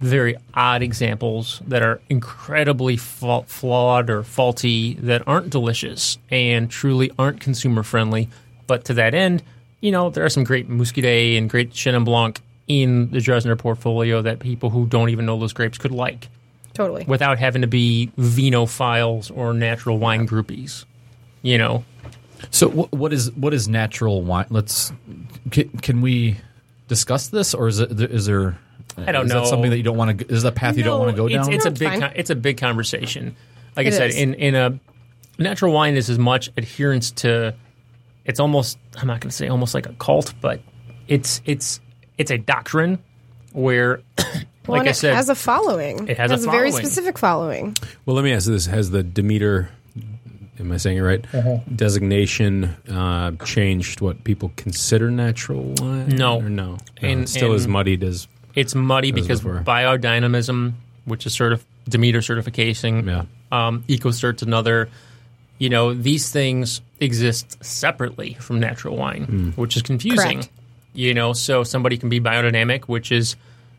[0.00, 7.10] very odd examples that are incredibly fa- flawed or faulty that aren't delicious and truly
[7.18, 8.28] aren't consumer friendly.
[8.66, 9.42] But to that end,
[9.82, 14.22] you know, there are some great Muscadet and great Chenin Blanc in the Dressner portfolio
[14.22, 16.28] that people who don't even know those grapes could like
[16.72, 17.04] Totally.
[17.04, 20.84] without having to be vinophiles or natural wine groupies.
[21.42, 21.84] You know,
[22.50, 24.46] So wh- what is what is natural wine?
[24.48, 24.92] Let's
[25.50, 26.36] can, can we
[26.88, 28.56] discuss this, or is it is there?
[28.96, 29.40] I don't is know.
[29.40, 30.32] That something that you don't want to?
[30.32, 31.52] Is that a path you don't want to go down?
[31.52, 33.34] It's a No, it's big, con- it's a big conversation.
[33.76, 34.16] Like It I said, is.
[34.16, 34.78] in in a
[35.38, 37.54] natural wine is as much adherence to.
[38.24, 40.60] It's almost I'm not going to say almost like a cult, but
[41.08, 41.80] it's it's
[42.18, 42.98] it's a doctrine
[43.52, 44.00] where,
[44.68, 46.06] Well, like and I it said, has a following.
[46.08, 46.86] It has a very following.
[46.86, 47.76] specific following.
[48.06, 49.68] Well, let me ask this: Has the Demeter,
[50.60, 51.26] am I saying it right?
[51.76, 56.10] Designation uh, changed what people consider natural wine?
[56.10, 56.36] No.
[56.38, 59.62] or no, no And- it's still as and- muddied as it's muddy As because before.
[59.64, 60.74] biodynamism,
[61.06, 63.24] which is sort of Demeter certification, yeah.
[63.50, 64.88] um, EcoCert's another.
[65.62, 69.50] You know, these things exist separately from natural wine, hmm.
[69.50, 70.38] which is confusing.
[70.38, 70.50] Correct.
[70.92, 73.36] You know, so somebody can be biodynamic, which is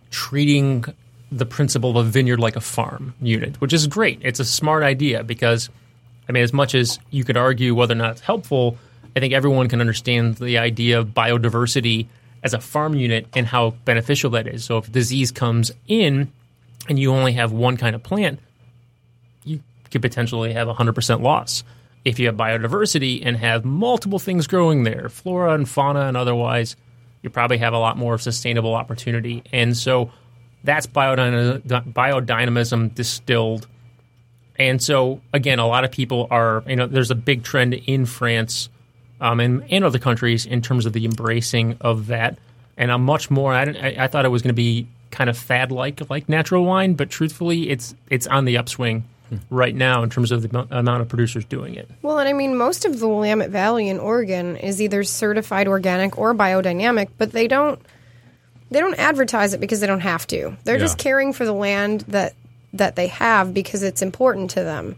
[0.09, 0.85] treating
[1.29, 4.19] the principle of a vineyard like a farm unit, which is great.
[4.21, 5.69] It's a smart idea because,
[6.29, 8.77] I mean, as much as you could argue whether or not it's helpful,
[9.17, 12.07] I think everyone can understand the idea of biodiversity
[12.43, 14.63] as a farm unit and how beneficial that is.
[14.63, 16.31] So if disease comes in
[16.87, 18.52] and you only have one kind of plant, you
[19.93, 21.63] could potentially have 100% loss.
[22.03, 26.75] If you have biodiversity and have multiple things growing there, flora and fauna and otherwise,
[27.21, 29.43] you probably have a lot more sustainable opportunity.
[29.53, 30.11] And so
[30.65, 31.61] that's biodynam-
[31.93, 33.67] biodynamism distilled.
[34.59, 38.05] And so, again, a lot of people are, you know, there's a big trend in
[38.05, 38.69] France
[39.21, 42.37] um, and, and other countries in terms of the embracing of that.
[42.75, 45.37] And I'm much more, I, I, I thought it was going to be kind of
[45.37, 49.03] fad like like natural wine, but truthfully, it's it's on the upswing.
[49.49, 51.89] Right now in terms of the amount of producers doing it.
[52.01, 56.17] Well, and I mean, most of the Willamette Valley in Oregon is either certified organic
[56.17, 57.79] or biodynamic, but they don't
[58.71, 60.57] they don't advertise it because they don't have to.
[60.63, 62.33] They're just caring for the land that
[62.73, 64.95] that they have because it's important to them.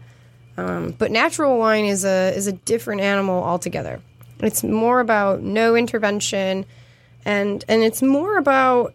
[0.56, 4.00] Um, but natural wine is a is a different animal altogether.
[4.40, 6.64] It's more about no intervention,
[7.24, 8.94] and and it's more about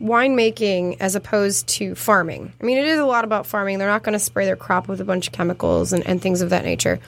[0.00, 2.52] winemaking as opposed to farming.
[2.60, 3.78] I mean, it is a lot about farming.
[3.78, 6.40] They're not going to spray their crop with a bunch of chemicals and, and things
[6.40, 7.00] of that nature.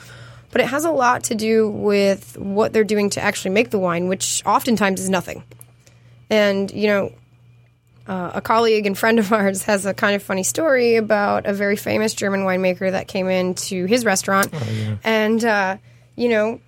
[0.51, 3.79] But it has a lot to do with what they're doing to actually make the
[3.79, 5.45] wine, which oftentimes is nothing.
[6.29, 7.13] And, you know,
[8.09, 11.53] uh, a colleague and friend of ours has a kind of funny story about a
[11.53, 14.53] very famous German winemaker that came into his restaurant.
[15.05, 15.77] And, uh,
[16.17, 16.61] you know,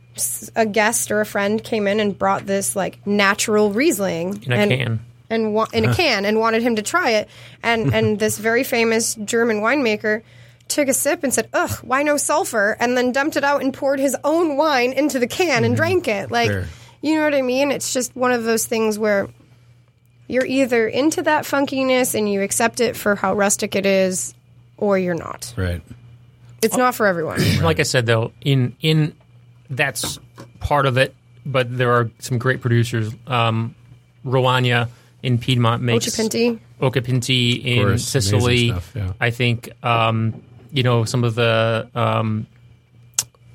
[0.55, 4.57] a guest or a friend came in and brought this like natural Riesling In a
[4.57, 5.01] and, can.
[5.33, 7.29] And wa- in a can and wanted him to try it.
[7.63, 10.23] And and this very famous German winemaker
[10.69, 13.75] took a sip and said, "Ugh, why no sulfur?" and then dumped it out and
[13.75, 16.31] poured his own wine into the can and drank it.
[16.31, 16.69] Like, Fair.
[17.01, 17.73] you know what I mean?
[17.73, 19.29] It's just one of those things where
[20.29, 24.35] you're either into that funkiness and you accept it for how rustic it is,
[24.77, 25.53] or you're not.
[25.57, 25.83] Right.
[26.63, 27.41] It's not for everyone.
[27.63, 29.15] Like I said, though, in in
[29.69, 30.19] that's
[30.61, 31.15] part of it,
[31.45, 33.13] but there are some great producers.
[33.27, 33.75] Um,
[34.25, 34.89] Roagna
[35.23, 36.59] in Piedmont makes Occhipinti.
[36.81, 38.69] Occhipinti in course, Sicily.
[38.69, 39.13] stuff, yeah.
[39.21, 40.43] I think um,
[40.73, 42.47] you know some of the um,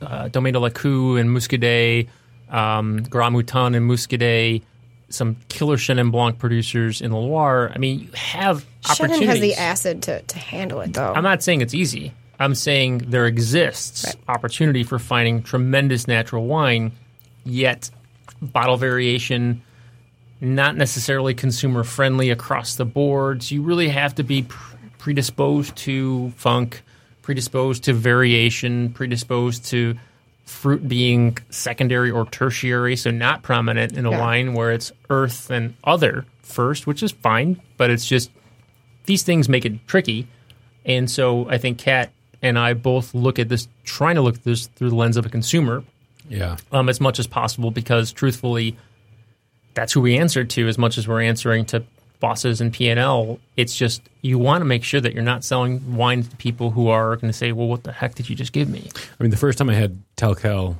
[0.02, 2.08] uh, Domaine de la Cou and Muscadet,
[2.50, 4.62] um, Grand Mouton and Muscadet,
[5.10, 7.72] some killer Chenin Blanc producers in the Loire.
[7.74, 9.28] I mean, you have Chenin opportunities.
[9.30, 11.14] has the acid to, to handle it, though.
[11.14, 12.14] I'm not saying it's easy.
[12.40, 14.16] I'm saying there exists Right.
[14.28, 16.92] opportunity for finding tremendous natural wine,
[17.46, 17.90] yet
[18.42, 19.64] bottle variation,
[20.40, 23.52] not necessarily consumer friendly across the boards.
[23.52, 24.46] You really have to be
[24.98, 26.82] predisposed to funk,
[27.22, 29.96] predisposed to variation, predisposed to
[30.46, 34.20] fruit being secondary or tertiary, so not prominent in a Yeah.
[34.20, 38.32] wine where it's earth and other first, which is fine, but it's just
[39.06, 40.28] these things make it tricky.
[40.86, 42.12] And so I think Kat
[42.42, 45.26] and I both look at this, trying to look at this through the lens of
[45.26, 45.84] a consumer
[46.30, 46.56] Yeah.
[46.72, 48.78] um, as much as possible because truthfully,
[49.78, 51.84] that's who we answer to as much as we're answering to
[52.20, 53.40] bosses and P&L.
[53.56, 56.88] It's just you want to make sure that you're not selling wine to people who
[56.88, 58.90] are going to say, well, what the heck did you just give me?
[58.96, 60.78] I mean, the first time I had Telkel,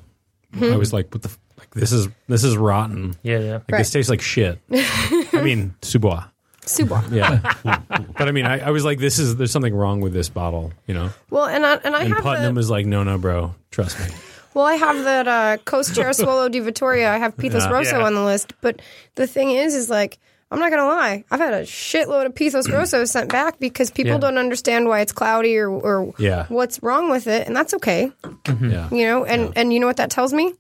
[0.52, 0.78] I hmm.
[0.80, 1.30] was like, "What the?
[1.30, 3.16] F- like this is this is rotten.
[3.22, 3.54] Yeah, yeah.
[3.54, 3.78] Like Right.
[3.80, 6.24] this tastes like shit." I mean, sous-bois.
[6.66, 7.04] Super.
[7.12, 10.30] Yeah, but I mean, I, I was like, "This is there's something wrong with this
[10.30, 11.12] bottle," you know.
[11.30, 14.00] Well, and I, and I And have Putnam the, was like, "No, no, bro, trust
[14.00, 14.16] me."
[14.54, 17.12] Well, I have that uh, COS Cerasuolo di Vittoria.
[17.12, 17.70] I have Pithos Yeah.
[17.72, 18.06] Rosso Yeah.
[18.06, 18.54] on the list.
[18.62, 18.82] But
[19.16, 20.18] the thing is, is like,
[20.50, 21.24] I'm not going to lie.
[21.30, 24.18] I've had a shitload of Pithos Rosso sent back because people Yeah.
[24.20, 26.46] don't understand why it's cloudy or, or Yeah.
[26.50, 27.46] what's wrong with it.
[27.48, 28.12] And that's okay.
[28.48, 30.54] Yeah, You know, and, and you know what that tells me?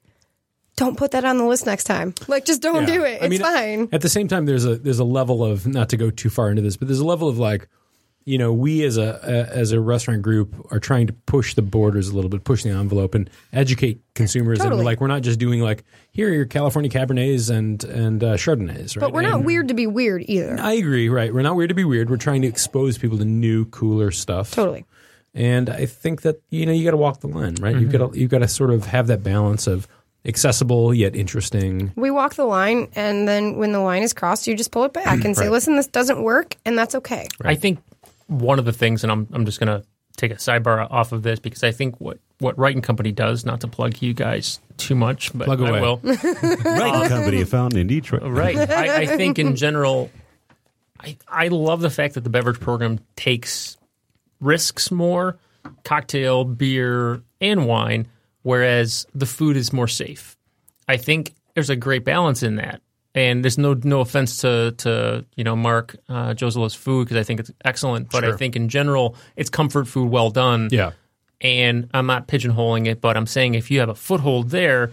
[0.76, 2.14] Don't put that on the list next time.
[2.28, 3.18] Like, just don't do it.
[3.24, 3.90] It's fine.
[3.92, 6.52] At the same time, there's a there's a level of not to go too far
[6.52, 7.68] into this, but there's a level of like,
[8.28, 11.62] you know, we as a, a as a restaurant group are trying to push the
[11.62, 14.60] borders a little bit, push the envelope, and educate consumers.
[14.60, 14.80] Totally.
[14.80, 18.34] And like, we're not just doing like here are your California Cabernets and and uh,
[18.36, 19.00] Chardonnays, right?
[19.00, 20.58] But we're not And- weird to be weird either.
[20.60, 21.34] I agree, right?
[21.34, 22.10] We're not weird to be weird.
[22.10, 24.52] We're trying to expose people to new, cooler stuff.
[24.52, 24.84] Totally.
[25.34, 27.78] And I think that you know you got to walk the line, right?
[27.78, 29.88] You've got to you've got to sort of have that balance of
[30.26, 31.94] accessible yet interesting.
[31.96, 34.92] We walk the line, and then when the line is crossed, you just pull it
[34.92, 37.28] back and say, listen, this doesn't work, and that's okay.
[37.42, 37.80] I think
[38.28, 41.24] one of the things, and I'm I'm just going to take a sidebar off of
[41.24, 44.60] this because I think what what Wright and Company does, not to plug you guys
[44.78, 45.82] too much, but Plug I away.
[45.82, 46.00] will.
[46.04, 48.22] Right company found in Detroit.
[48.26, 48.58] right.
[48.58, 50.10] I, I think in general,
[51.00, 53.78] I I love the fact that the beverage program takes
[54.40, 55.38] risks more,
[55.84, 58.08] cocktail, beer, and wine,
[58.44, 60.38] whereas the food is more safe.
[60.88, 62.82] I think there's a great balance in that.
[63.18, 67.24] And there's no no offense to to you know Mark uh, Djozlija's food because I
[67.24, 70.92] think it's excellent, but I think in general it's comfort food well done Yeah,
[71.42, 74.92] and I'm not pigeonholing it, but I'm saying if you have a foothold there,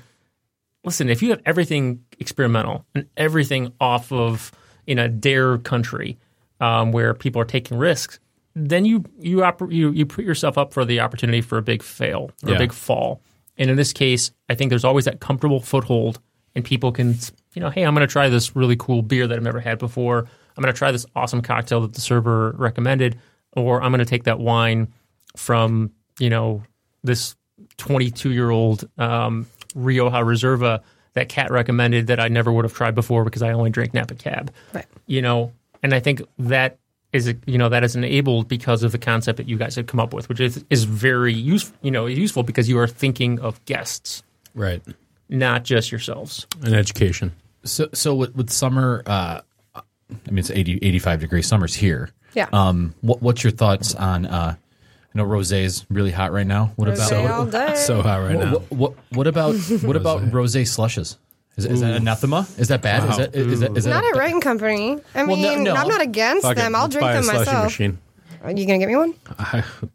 [0.85, 4.53] listen, if you have everything experimental and everything off of
[4.87, 6.16] in a dare country
[6.61, 8.18] um, where people are taking risks,
[8.55, 11.83] then you you, oper- you you put yourself up for the opportunity for a big
[11.83, 12.57] fail or Yeah.
[12.57, 13.20] a big fall.
[13.59, 16.20] And in this case, I think there's always that comfortable foothold,
[16.55, 17.16] and people can
[17.55, 19.78] you know, hey, I'm going to try this really cool beer that I've never had
[19.78, 20.18] before.
[20.57, 23.18] I'm going to try this awesome cocktail that the server recommended,
[23.57, 24.92] or I'm going to take that wine
[25.36, 26.62] from you know
[27.02, 27.34] this
[27.78, 30.80] 22 year old um, Rioja Reserva
[31.14, 34.14] that Kat recommended that I never would have tried before because I only drank Napa
[34.14, 34.52] Cab.
[34.72, 34.86] Right.
[35.07, 35.52] You know,
[35.82, 36.78] and I think that
[37.12, 40.00] is you know that is enabled because of the concept that you guys have come
[40.00, 41.76] up with, which is is very useful.
[41.82, 44.22] You know, useful because you are thinking of guests,
[44.55, 44.82] Right.
[45.28, 46.46] not just yourselves.
[46.64, 47.32] And education.
[47.65, 49.41] So, so with, with summer, uh,
[49.75, 49.83] I
[50.31, 52.11] mean, it's 80, 85 degrees summers here.
[52.35, 52.49] Yeah.
[52.53, 54.27] Um, what, what's your thoughts on?
[54.27, 56.73] Uh, I know rosé is really hot right now.
[56.77, 57.75] What Rosé about all day.
[57.77, 58.53] So hot right now.
[58.53, 61.19] what, what, what about what about rosé slushes?
[61.57, 62.49] Is, is that anathema?
[62.59, 63.09] Is that bad?
[63.09, 64.99] Is that is that is that Not at Wright and Company.
[65.15, 65.81] I Well, mean, no, no.
[65.81, 66.75] I'm not against Fuck it, them.
[66.75, 67.65] I'll let's drink buy them slushie myself.
[67.65, 67.99] machine.
[68.45, 69.14] Are you gonna get me one?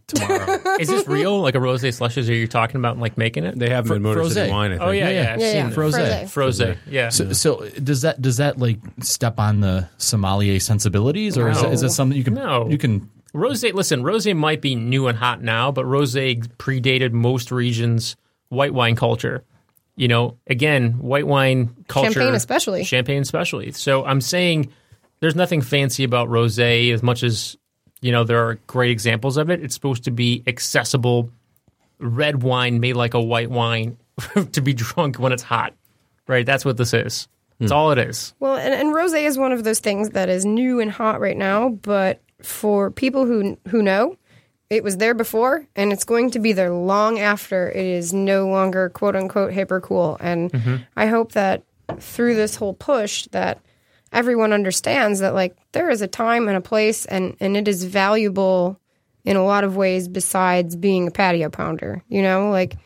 [0.08, 0.60] Tomorrow.
[0.80, 1.39] Is this real?
[1.39, 2.28] Like a rose slushes?
[2.30, 3.58] Are you talking about like making it?
[3.60, 4.88] they have them in Fr- Motor City Wine, I oh, think.
[4.89, 5.34] oh yeah, Yeah, yeah, yeah.
[5.34, 5.68] I've Yeah, seen yeah.
[5.68, 5.74] it.
[5.76, 6.24] Frosé.
[6.24, 6.24] Frosé.
[6.26, 7.10] Frosé, yeah.
[7.10, 11.72] So, so does that does that like step on the sommelier sensibilities, or is, that,
[11.74, 12.68] is that something you can No.
[12.68, 13.10] you can?
[13.34, 18.16] Rose, listen, rose might be new and hot now, but rose predated most regions'
[18.50, 19.43] white wine culture.
[19.95, 22.84] You know, again, white wine culture, Champagne especially.
[22.84, 23.72] champagne especially.
[23.74, 24.72] So I'm saying
[25.20, 27.56] there's nothing fancy about rose as much as
[28.02, 29.64] you know there are great examples of it.
[29.64, 31.32] It's supposed to be accessible,
[32.00, 33.97] red wine made like a white wine
[34.52, 35.74] to be drunk when it's hot.
[36.28, 36.45] Right?
[36.45, 37.28] That's what this is.
[37.60, 38.34] That's all it is.
[38.39, 41.36] Well, and, and rosé is one of those things that is new and hot right
[41.36, 41.70] now.
[41.70, 44.18] But for people who who know,
[44.70, 48.47] it was there before, and it's going to be there long after it is no
[48.47, 50.18] longer quote unquote hip or cool.
[50.22, 50.78] And mm-hmm.
[50.95, 51.64] I hope that
[51.97, 53.60] through this whole push that
[54.12, 57.84] everyone understands that like there is a time and a place, and and it is
[57.84, 58.80] valuable
[59.26, 62.03] in a lot of ways besides being a patio pounder.
[62.07, 62.78] You know, like.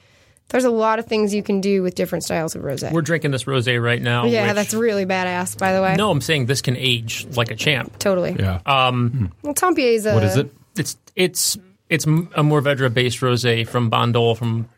[0.50, 2.92] There's a lot of things you can do with different styles of rosé.
[2.92, 4.26] We're drinking this rosé right now.
[4.26, 5.96] yeah, which- that's really badass, by the way.
[5.96, 6.12] no.
[6.12, 7.98] I'm saying this can age like a champ.
[7.98, 8.36] Totally.
[8.38, 8.60] Yeah.
[8.68, 9.32] Um.
[9.42, 10.54] Well, Tempier's a, What is it?
[10.78, 11.58] It's it's
[11.90, 14.70] it's a Mourvedre based rosé from Bandol from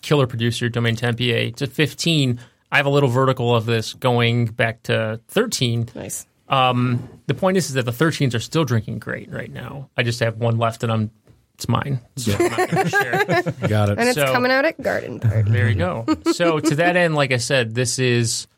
[0.00, 1.48] killer producer Domaine Tempier.
[1.48, 2.40] It's a 15.
[2.74, 5.90] I have a little vertical of this going back to 13.
[5.94, 6.26] Nice.
[6.48, 9.90] Um, the point is, is that the 13s are still drinking great right now.
[9.96, 11.10] I just have one left, and I'm
[11.54, 12.00] it's mine.
[12.16, 13.42] So I'm not going to share.
[13.68, 13.98] Got it.
[13.98, 15.50] And it's So- coming out at Garden Party.
[15.52, 16.04] There you go.
[16.32, 18.48] So to that end, like I said, this is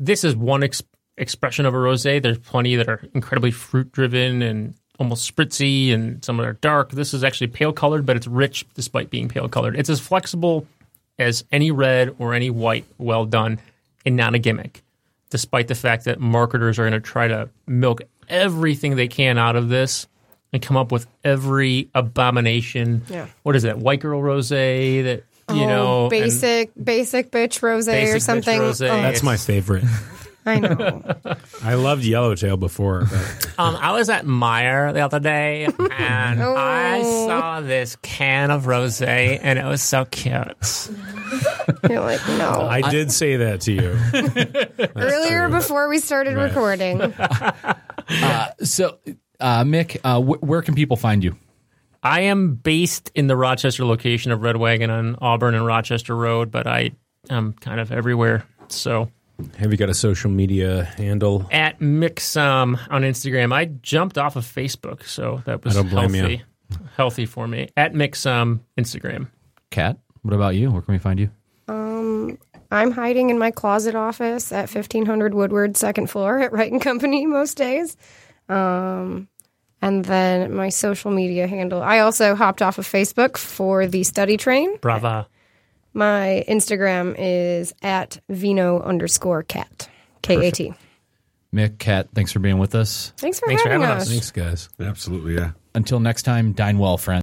[0.00, 0.82] this is one ex-
[1.16, 2.20] expression of a rosé.
[2.20, 6.90] There's plenty that are incredibly fruit driven and almost spritzy, and some that are dark.
[6.90, 9.76] This is actually pale colored, but it's rich despite being pale colored.
[9.78, 10.66] It's as flexible
[11.18, 12.84] as any red or any white.
[12.98, 13.60] Well done,
[14.04, 14.82] and not a gimmick.
[15.30, 19.56] Despite the fact that marketers are going to try to milk everything they can out
[19.56, 20.06] of this
[20.52, 23.02] and come up with every abomination.
[23.08, 23.28] Yeah.
[23.42, 23.78] What is that?
[23.78, 28.60] White girl rosé that you oh, know basic, basic bitch rosé Basic or bitch something.
[28.60, 28.90] rosé.
[28.90, 29.84] Oh, That's my favorite.
[30.44, 31.02] I know.
[31.62, 33.06] I loved Yellowtail before.
[33.10, 37.26] but- Um, I was at Meijer the other day and I Oh.
[37.28, 40.88] saw this can of rosé and it was so cute.
[41.88, 42.66] You're like, no.
[42.68, 44.88] I did say that to you.
[44.96, 46.44] Earlier before we started Right.
[46.44, 47.00] recording.
[48.62, 48.98] So,
[49.40, 51.36] uh, Mick, uh, wh- where can people find you?
[52.02, 56.50] I am based in the Rochester location of Red Wagon on Auburn and Rochester Road,
[56.50, 56.92] but I
[57.30, 58.44] am kind of everywhere.
[58.68, 59.10] So
[59.58, 61.48] Have you got a social media handle?
[61.50, 66.14] at Mixum on Instagram, I jumped off of Facebook, so that was I don't blame
[66.14, 66.20] you.
[66.20, 66.42] healthy,
[66.96, 67.68] healthy for me.
[67.76, 69.28] At Mixum Instagram.
[69.70, 70.70] Kat, what about you?
[70.70, 71.30] Where can we find you?
[72.72, 77.26] I'm hiding in my closet office at 1500 Woodward, second floor at Wright and Company
[77.26, 77.98] most days.
[78.48, 79.28] Um,
[79.82, 81.82] and then my social media handle.
[81.82, 84.78] I also hopped off of Facebook for the study train.
[84.78, 85.28] Brava.
[85.94, 89.88] My Instagram is at vino underscore Kat.
[90.22, 90.74] K A T.
[91.54, 93.12] Mick, Kat, thanks for being with us.
[93.18, 94.02] Thanks for Thanks for having having us.
[94.04, 94.08] us.
[94.08, 94.68] Thanks, guys.
[94.80, 95.50] Absolutely, yeah.
[95.74, 97.22] Until next time, dine well, friends.